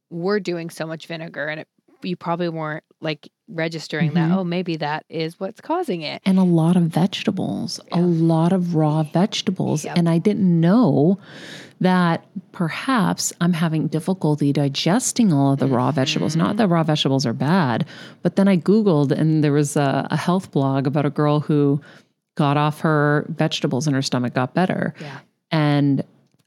were 0.10 0.39
doing 0.39 0.69
so 0.69 0.86
much 0.86 1.08
vinegar 1.08 1.47
and 1.47 1.62
it, 1.62 1.67
you 2.01 2.15
probably 2.15 2.49
weren't 2.49 2.84
like 3.01 3.30
registering 3.54 4.14
that, 4.14 4.30
Mhm. 4.30 4.38
oh, 4.38 4.44
maybe 4.44 4.76
that 4.78 5.06
is 5.10 5.40
what's 5.40 5.62
causing 5.62 6.02
it. 6.02 6.22
And 6.26 6.38
a 6.40 6.44
lot 6.44 6.76
of 6.76 6.84
vegetables, 6.84 7.80
a 7.92 8.02
lot 8.02 8.54
of 8.54 8.76
raw 8.76 9.04
vegetables. 9.04 9.86
Yep. 9.86 9.98
And 9.98 10.10
I 10.10 10.18
didn't 10.18 10.60
know 10.60 11.18
that 11.80 12.26
perhaps 12.52 13.34
I'm 13.42 13.54
having 13.54 13.88
difficulty 13.88 14.54
digesting 14.54 15.34
all 15.34 15.54
of 15.54 15.60
the 15.60 15.68
raw 15.68 15.92
vegetables. 15.92 16.36
Not 16.36 16.58
that 16.58 16.68
raw 16.68 16.84
vegetables 16.84 17.26
are 17.26 17.34
bad, 17.34 17.86
but 18.22 18.36
then 18.36 18.48
I 18.48 18.58
Googled 18.58 19.12
and 19.12 19.44
there 19.44 19.52
was 19.54 19.76
a, 19.76 20.08
a 20.12 20.18
health 20.18 20.52
blog 20.52 20.86
about 20.88 21.06
a 21.06 21.10
girl 21.10 21.40
who 21.40 21.82
got 22.36 22.56
off 22.58 22.82
her 22.82 23.26
vegetables 23.30 23.88
and 23.88 23.96
her 23.96 24.02
stomach 24.02 24.34
got 24.34 24.54
better. 24.54 24.94
Yeah. 25.02 25.20
And 25.52 26.04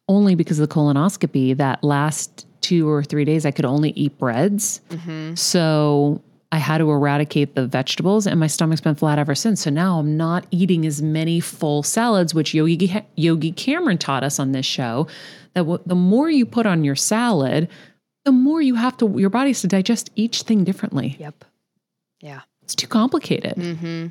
only 0.09 0.35
because 0.35 0.59
of 0.61 0.69
the 0.69 0.75
colonoscopy, 0.75 1.57
that 1.57 1.83
last 1.83 2.47
two 2.61 2.89
or 2.89 3.03
three 3.03 3.25
days, 3.25 3.45
I 3.45 3.51
could 3.51 3.65
only 3.65 3.91
eat 3.91 4.17
breads. 4.19 4.81
Mm-hmm. 4.91 5.35
So 5.35 6.21
I 6.55 6.59
had 6.59 6.79
to 6.79 6.89
eradicate 6.89 7.57
the 7.57 7.67
vegetables, 7.67 8.29
and 8.29 8.39
my 8.39 8.47
stomach's 8.47 8.81
been 8.81 8.95
flat 8.95 9.19
ever 9.19 9.35
since. 9.35 9.63
So 9.63 9.71
now 9.71 9.99
I'm 9.99 10.17
not 10.17 10.47
eating 10.53 10.87
as 10.87 11.03
many 11.03 11.41
full 11.41 11.83
salads, 11.83 12.33
which 12.33 12.55
Yogi 12.55 13.05
Yogi 13.17 13.51
Cameron 13.51 13.99
taught 13.99 14.23
us 14.23 14.39
on 14.39 14.53
this 14.53 14.65
show. 14.65 15.09
That 15.55 15.63
w- 15.63 15.83
the 15.85 15.97
more 15.97 16.31
you 16.31 16.47
put 16.47 16.65
on 16.65 16.85
your 16.85 16.95
salad, 16.95 17.69
the 18.25 18.31
more 18.31 18.63
you 18.63 18.77
have 18.77 18.97
to 18.99 19.13
your 19.19 19.31
body's 19.31 19.63
to 19.63 19.67
digest 19.67 20.13
each 20.15 20.43
thing 20.43 20.63
differently. 20.63 21.17
Yep. 21.19 21.45
Yeah. 22.21 22.43
It's 22.63 22.77
too 22.77 22.87
complicated. 22.87 23.57
Mm-hmm. 23.57 24.07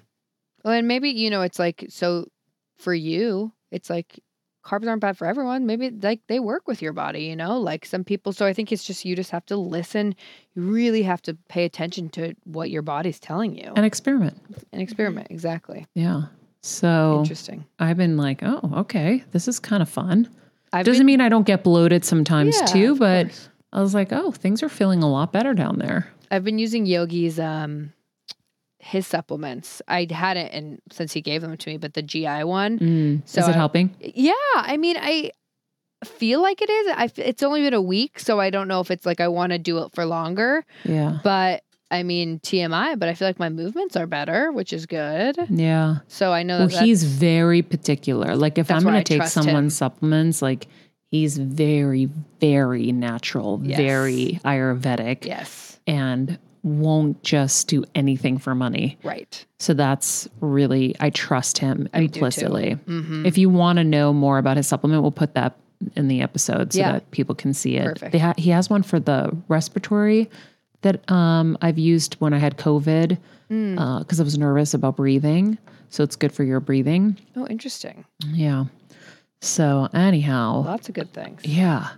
Well, 0.65 0.73
and 0.73 0.85
maybe 0.85 1.11
you 1.11 1.29
know 1.29 1.43
it's 1.43 1.59
like 1.59 1.85
so 1.87 2.27
for 2.77 2.93
you, 2.93 3.53
it's 3.71 3.89
like 3.89 4.19
carbs 4.63 4.87
aren't 4.87 5.01
bad 5.01 5.17
for 5.17 5.25
everyone. 5.27 5.65
Maybe 5.65 5.89
like 5.89 6.21
they 6.27 6.39
work 6.39 6.67
with 6.67 6.81
your 6.81 6.93
body, 6.93 7.23
you 7.25 7.35
know, 7.35 7.59
like 7.59 7.85
some 7.85 8.03
people. 8.03 8.31
So 8.33 8.45
I 8.45 8.53
think 8.53 8.71
it's 8.71 8.83
just 8.83 9.05
you 9.05 9.15
just 9.15 9.31
have 9.31 9.45
to 9.47 9.57
listen. 9.57 10.15
You 10.55 10.63
really 10.63 11.03
have 11.03 11.21
to 11.23 11.35
pay 11.49 11.65
attention 11.65 12.09
to 12.09 12.33
what 12.45 12.69
your 12.69 12.81
body's 12.81 13.19
telling 13.19 13.55
you 13.57 13.73
An 13.75 13.83
experiment. 13.83 14.37
An 14.71 14.79
experiment. 14.81 15.27
Exactly. 15.29 15.85
Yeah. 15.95 16.23
So 16.61 17.19
Interesting. 17.19 17.65
I've 17.79 17.97
been 17.97 18.15
like, 18.17 18.41
oh, 18.41 18.71
okay, 18.77 19.23
this 19.31 19.47
is 19.47 19.59
kind 19.59 19.81
of 19.83 19.89
fun. 19.89 20.29
I've 20.71 20.85
Doesn't 20.85 21.01
been- 21.01 21.05
mean 21.07 21.21
I 21.21 21.29
don't 21.29 21.45
get 21.45 21.63
bloated 21.63 22.05
sometimes 22.05 22.57
Yeah, 22.59 22.65
too, 22.67 22.95
but. 22.95 23.49
I 23.75 23.81
was 23.81 23.95
like, 23.95 24.13
oh, 24.13 24.29
things 24.31 24.61
are 24.61 24.69
feeling 24.69 25.01
a 25.01 25.09
lot 25.09 25.31
better 25.33 25.55
down 25.55 25.79
there. 25.79 26.07
I've 26.29 26.43
been 26.43 26.59
using 26.59 26.85
Yogi's 26.85 27.39
um 27.39 27.91
his 28.83 29.07
supplements. 29.07 29.81
I 29.87 30.07
had 30.11 30.35
it 30.37 30.51
and 30.53 30.79
since 30.91 31.13
he 31.13 31.21
gave 31.21 31.41
them 31.41 31.55
to 31.55 31.69
me, 31.69 31.77
but 31.77 31.93
the 31.93 32.01
GI 32.01 32.43
one. 32.43 32.79
Mm. 32.79 33.21
So 33.25 33.41
is 33.41 33.47
it 33.47 33.51
I- 33.51 33.53
helping? 33.53 33.95
Yeah, 33.99 34.33
I 34.55 34.77
mean, 34.77 34.97
I 34.99 35.31
feel 36.03 36.41
like 36.41 36.61
it 36.61 36.69
is. 36.69 36.87
I 36.95 37.09
it's 37.17 37.43
only 37.43 37.61
been 37.61 37.73
a 37.73 37.81
week, 37.81 38.19
so 38.19 38.39
I 38.39 38.49
don't 38.49 38.67
know 38.67 38.81
if 38.81 38.91
it's 38.91 39.05
like 39.05 39.21
I 39.21 39.27
want 39.29 39.51
to 39.53 39.57
do 39.57 39.79
it 39.79 39.93
for 39.95 40.05
longer. 40.05 40.65
Yeah. 40.83 41.19
But 41.23 41.63
I 41.89 42.03
mean, 42.03 42.39
TMI. 42.39 42.99
But 42.99 43.07
I 43.07 43.13
feel 43.13 43.27
like 43.27 43.39
my 43.39 43.49
movements 43.49 43.95
are 43.95 44.07
better, 44.07 44.51
which 44.51 44.73
is 44.73 44.85
good. 44.85 45.37
Yeah. 45.49 45.97
So 46.07 46.33
I 46.33 46.43
know 46.43 46.57
that 46.59 46.69
that's- 46.71 46.83
he's 46.85 47.03
very 47.03 47.61
particular. 47.61 48.35
Like 48.35 48.57
if 48.57 48.69
I'm 48.69 48.83
going 48.83 48.95
to 49.01 49.03
take 49.03 49.23
someone's 49.27 49.57
him. 49.57 49.69
supplements, 49.69 50.41
like 50.41 50.67
he's 51.09 51.37
very, 51.37 52.09
very 52.41 52.91
natural, 52.91 53.61
Yes. 53.63 53.77
very 53.77 54.39
Ayurvedic, 54.43 55.25
yes, 55.25 55.79
and 55.87 56.37
won't 56.63 57.21
just 57.23 57.67
do 57.67 57.83
anything 57.93 58.37
for 58.37 58.55
money. 58.55 58.97
right. 59.03 59.45
So 59.59 59.73
that's 59.73 60.27
really 60.41 60.95
I 60.99 61.09
trust 61.09 61.57
him 61.57 61.87
I 61.93 61.99
implicitly. 62.01 62.77
Mm-hmm. 62.87 63.25
If 63.25 63.37
you 63.37 63.49
want 63.49 63.77
to 63.77 63.83
know 63.83 64.11
more 64.13 64.37
about 64.37 64.57
his 64.57 64.67
supplement, 64.67 65.01
we'll 65.01 65.11
put 65.11 65.35
that 65.35 65.55
in 65.95 66.07
the 66.07 66.21
episode 66.21 66.73
so 66.73 66.79
Yeah. 66.79 66.91
that 66.93 67.11
people 67.11 67.35
can 67.35 67.53
see 67.53 67.75
it. 67.77 67.85
Perfect. 67.85 68.11
They 68.13 68.19
ha- 68.19 68.33
he 68.37 68.49
has 68.51 68.69
one 68.69 68.83
for 68.83 68.99
the 68.99 69.35
respiratory 69.49 70.29
that 70.81 71.09
um, 71.11 71.57
I've 71.61 71.77
used 71.77 72.15
when 72.15 72.33
I 72.33 72.37
had 72.39 72.57
COVID 72.57 73.17
Mm. 73.49 73.99
because 73.99 74.19
I 74.19 74.23
was 74.23 74.37
nervous 74.37 74.73
about 74.73 74.95
breathing. 74.95 75.57
So 75.89 76.03
it's 76.03 76.15
good 76.15 76.31
for 76.31 76.43
your 76.43 76.59
breathing. 76.59 77.17
Oh, 77.35 77.45
interesting. 77.47 78.03
Yeah. 78.25 78.65
So 79.41 79.89
anyhow, 79.93 80.63
Lots 80.63 80.87
of 80.89 80.95
good 80.95 81.11
things. 81.13 81.41
yeah, 81.45 81.89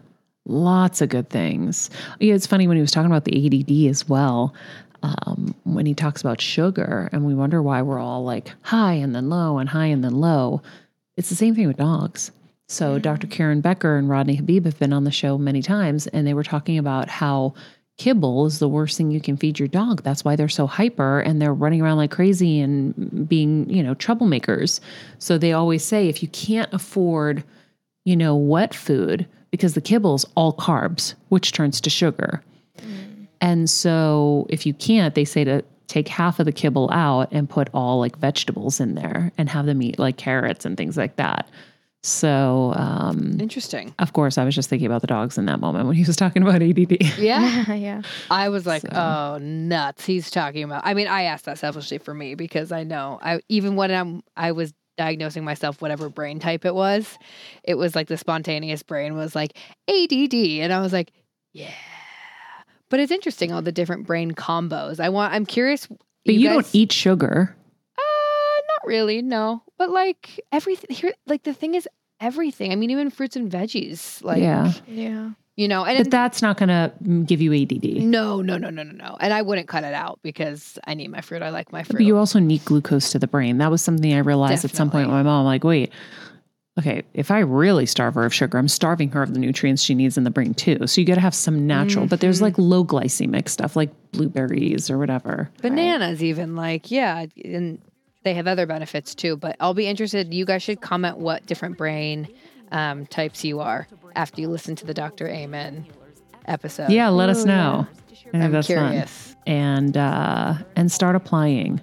lots 0.45 1.01
of 1.01 1.09
good 1.09 1.29
things. 1.29 1.89
Yeah, 2.19 2.33
it's 2.33 2.47
funny 2.47 2.67
when 2.67 2.77
he 2.77 2.81
was 2.81 2.91
talking 2.91 3.11
about 3.11 3.25
the 3.25 3.45
ADD 3.45 3.89
as 3.89 4.07
well. 4.07 4.53
Um, 5.03 5.53
when 5.65 5.85
he 5.85 5.93
talks 5.93 6.21
about 6.21 6.41
sugar, 6.41 7.09
and 7.11 7.25
we 7.25 7.35
wonder 7.35 7.61
why 7.61 7.81
we're 7.83 7.99
all 7.99 8.23
like 8.23 8.51
high 8.61 8.93
and 8.93 9.13
then 9.13 9.29
low 9.29 9.59
and 9.59 9.69
high 9.69 9.85
and 9.85 10.03
then 10.03 10.15
low. 10.15 10.61
It's 11.15 11.29
the 11.29 11.35
same 11.35 11.53
thing 11.53 11.67
with 11.67 11.77
dogs. 11.77 12.31
So 12.67 12.97
Dr. 12.97 13.27
Karen 13.27 13.61
Becker 13.61 13.97
and 13.97 14.09
Rodney 14.09 14.35
Habib 14.35 14.65
have 14.65 14.79
been 14.79 14.93
on 14.93 15.03
the 15.03 15.11
show 15.11 15.37
many 15.37 15.61
times, 15.61 16.07
and 16.07 16.25
they 16.25 16.33
were 16.33 16.43
talking 16.43 16.79
about 16.79 17.07
how 17.07 17.53
kibble 17.97 18.45
is 18.45 18.59
the 18.59 18.67
worst 18.67 18.97
thing 18.97 19.11
you 19.11 19.21
can 19.21 19.37
feed 19.37 19.59
your 19.59 19.67
dog. 19.67 20.03
That's 20.03 20.25
why 20.25 20.35
they're 20.35 20.49
so 20.49 20.67
hyper 20.67 21.19
and 21.21 21.41
they're 21.41 21.53
running 21.53 21.81
around 21.81 21.97
like 21.97 22.11
crazy 22.11 22.59
and 22.59 23.27
being, 23.27 23.69
you 23.69 23.81
know, 23.81 23.95
troublemakers. 23.95 24.79
So 25.19 25.37
they 25.37 25.53
always 25.53 25.83
say 25.83 26.09
if 26.09 26.21
you 26.21 26.27
can't 26.29 26.73
afford, 26.73 27.43
you 28.03 28.15
know, 28.15 28.35
wet 28.35 28.73
food, 28.73 29.27
because 29.55 29.73
the 29.73 29.79
kibble's 29.81 30.25
all 30.35 30.51
carbs, 30.53 31.13
which 31.29 31.53
turns 31.53 31.79
to 31.79 31.89
sugar. 31.89 32.43
And 33.39 33.69
so 33.69 34.45
if 34.49 34.65
you 34.65 34.73
can't, 34.73 35.15
they 35.15 35.23
say 35.25 35.43
to 35.45 35.63
take 35.87 36.07
half 36.09 36.39
of 36.39 36.45
the 36.45 36.51
kibble 36.51 36.89
out 36.91 37.29
and 37.31 37.49
put 37.49 37.69
all 37.73 37.99
like 37.99 38.17
vegetables 38.17 38.79
in 38.81 38.95
there 38.95 39.31
and 39.37 39.47
have 39.49 39.65
them 39.65 39.81
eat 39.81 39.97
like 39.97 40.17
carrots 40.17 40.65
and 40.65 40.75
things 40.75 40.97
like 40.97 41.15
that. 41.17 41.47
So, 42.03 42.73
um, 42.75 43.39
Interesting. 43.39 43.93
of 43.97 44.13
course, 44.13 44.37
I 44.37 44.43
was 44.45 44.53
just 44.55 44.69
thinking 44.69 44.85
about 44.85 45.01
the 45.01 45.07
dogs 45.07 45.37
in 45.37 45.45
that 45.45 45.59
moment 45.59 45.87
when 45.87 45.95
he 45.95 46.03
was 46.03 46.15
talking 46.15 46.41
about 46.43 46.61
ADD. 46.61 47.17
Yeah. 47.17 47.73
yeah. 47.73 48.01
I 48.29 48.49
was 48.49 48.65
like, 48.65 48.81
So- 48.81 48.89
oh, 48.93 49.37
nuts. 49.39 50.05
He's 50.05 50.29
talking 50.29 50.63
about. 50.63 50.81
I 50.85 50.93
mean, 50.93 51.07
I 51.07 51.23
asked 51.23 51.45
that 51.45 51.57
selfishly 51.57 51.97
for 51.97 52.13
me 52.13 52.35
because 52.35 52.71
I 52.71 52.83
know 52.83 53.19
I 53.21 53.39
even 53.49 53.75
when 53.75 53.91
I'm 53.91 54.21
I 54.35 54.51
was 54.51 54.73
diagnosing 54.97 55.43
myself 55.43 55.81
whatever 55.81 56.09
brain 56.09 56.39
type 56.39 56.65
it 56.65 56.75
was, 56.75 57.17
it 57.63 57.75
was 57.75 57.95
like 57.95 58.07
the 58.07 58.17
spontaneous 58.17 58.83
brain 58.83 59.15
was 59.15 59.35
like 59.35 59.57
ADD, 59.87 60.33
and 60.33 60.73
I 60.73 60.79
was 60.79 60.93
like, 60.93 61.11
yeah. 61.53 61.71
But 62.89 62.99
it's 62.99 63.11
interesting 63.11 63.51
all 63.51 63.61
the 63.61 63.71
different 63.71 64.05
brain 64.05 64.33
combos. 64.33 64.99
I 64.99 65.09
want. 65.09 65.33
I'm 65.33 65.45
curious. 65.45 65.87
But 65.87 66.35
you, 66.35 66.49
don't 66.49 66.67
eat 66.73 66.91
sugar. 66.91 67.55
Uh, 67.97 68.61
not 68.67 68.87
really. 68.87 69.21
No, 69.21 69.63
but 69.77 69.89
like 69.89 70.39
everything 70.51 70.95
here. 70.95 71.13
Like 71.25 71.43
the 71.43 71.53
thing 71.53 71.75
is 71.75 71.87
everything. 72.19 72.71
I 72.71 72.75
mean, 72.75 72.91
even 72.91 73.09
fruits 73.09 73.35
and 73.35 73.51
veggies. 73.51 74.23
Like 74.23 74.41
yeah. 74.41 74.71
Yeah. 74.87 75.31
You 75.55 75.67
know, 75.67 75.85
and 75.85 75.97
But 75.97 76.11
that's 76.11 76.41
not 76.41 76.57
going 76.57 76.69
to 76.69 76.91
give 77.23 77.41
you 77.41 77.53
ADD. 77.53 78.03
no, 78.03 78.41
no, 78.41 78.57
no, 78.57 78.69
no, 78.69 78.83
no, 78.83 78.91
no. 78.91 79.17
And 79.19 79.33
I 79.33 79.41
wouldn't 79.41 79.67
cut 79.67 79.83
it 79.83 79.93
out 79.93 80.19
because 80.21 80.77
I 80.85 80.93
need 80.93 81.09
my 81.09 81.21
fruit. 81.21 81.41
I 81.41 81.49
like 81.49 81.71
my 81.71 81.83
fruit. 81.83 81.97
But 81.97 82.05
you 82.05 82.17
also 82.17 82.39
need 82.39 82.65
glucose 82.65 83.11
to 83.11 83.19
the 83.19 83.27
brain. 83.27 83.59
That 83.59 83.71
was 83.71 83.81
something 83.81 84.13
I 84.13 84.19
realized 84.19 84.65
at 84.65 84.75
some 84.75 84.91
point 84.91 85.07
with 85.07 85.13
my 85.13 85.23
mom. 85.23 85.45
Like, 85.45 85.63
wait, 85.63 85.93
okay, 86.77 87.03
if 87.13 87.31
I 87.31 87.39
really 87.39 87.85
starve 87.85 88.15
her 88.15 88.25
of 88.25 88.33
sugar, 88.33 88.57
I'm 88.57 88.67
starving 88.67 89.09
her 89.11 89.23
of 89.23 89.33
the 89.33 89.39
nutrients 89.39 89.81
she 89.81 89.95
needs 89.95 90.17
in 90.17 90.25
the 90.25 90.29
brain 90.29 90.53
too. 90.53 90.87
So 90.87 90.99
you 90.99 91.07
got 91.07 91.15
to 91.15 91.21
have 91.21 91.35
some 91.35 91.65
natural, 91.65 92.05
but 92.05 92.19
there's 92.19 92.41
like 92.41 92.53
mm-hmm. 92.53 92.63
low 92.63 92.85
glycemic 92.85 93.47
stuff 93.47 93.75
like 93.75 93.91
blueberries 94.11 94.89
or 94.89 94.97
whatever. 94.97 95.49
bananas 95.61 96.23
even 96.23 96.55
like 96.55 96.91
yeah 96.91 97.25
and 97.43 97.81
they 98.23 98.33
have 98.33 98.47
other 98.47 98.65
benefits 98.65 99.13
too 99.13 99.35
but 99.35 99.57
i'll 99.59 99.73
be 99.73 99.87
interested 99.87 100.33
you 100.33 100.45
guys 100.45 100.63
should 100.63 100.79
comment 100.79 101.17
what 101.17 101.45
different 101.45 101.77
brain 101.77 102.27
um, 102.71 103.05
types 103.05 103.43
you 103.43 103.59
are 103.59 103.87
after 104.15 104.41
you 104.41 104.47
listen 104.49 104.75
to 104.75 104.85
the 104.85 104.93
dr 104.93 105.27
amen 105.27 105.85
episode 106.47 106.89
Yeah, 106.91 107.09
let 107.09 107.29
us 107.29 107.45
know. 107.45 107.87
I'm 108.33 108.51
that's 108.51 108.67
fun. 108.67 108.91
curious 108.91 109.35
And 109.47 109.95
uh, 109.97 110.55
and 110.75 110.91
start 110.91 111.15
applying, 111.15 111.79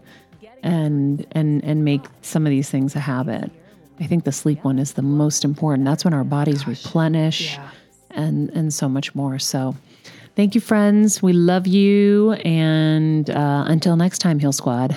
and 0.63 1.25
and 1.33 1.63
and 1.65 1.85
make 1.85 2.03
some 2.23 2.47
of 2.47 2.51
these 2.51 2.69
things 2.71 2.95
a 2.97 3.01
habit. 3.01 3.51
I 4.01 4.07
think 4.07 4.25
the 4.25 4.33
sleep 4.33 4.65
one 4.65 4.79
is 4.79 4.95
the 4.95 5.03
most 5.03 5.45
important. 5.45 5.85
That's 5.85 6.05
when 6.05 6.15
our 6.15 6.25
bodies 6.25 6.67
replenish. 6.67 7.55
yeah 7.55 7.71
and 8.11 8.51
and 8.51 8.73
so 8.75 8.89
much 8.89 9.15
more. 9.15 9.39
So, 9.39 9.75
thank 10.37 10.55
you, 10.55 10.61
friends. 10.61 11.23
We 11.23 11.33
love 11.33 11.67
you, 11.67 12.33
and 12.33 13.29
uh, 13.31 13.65
until 13.67 13.97
next 13.97 14.19
time, 14.19 14.39
Heal 14.39 14.53
Squad. 14.53 14.97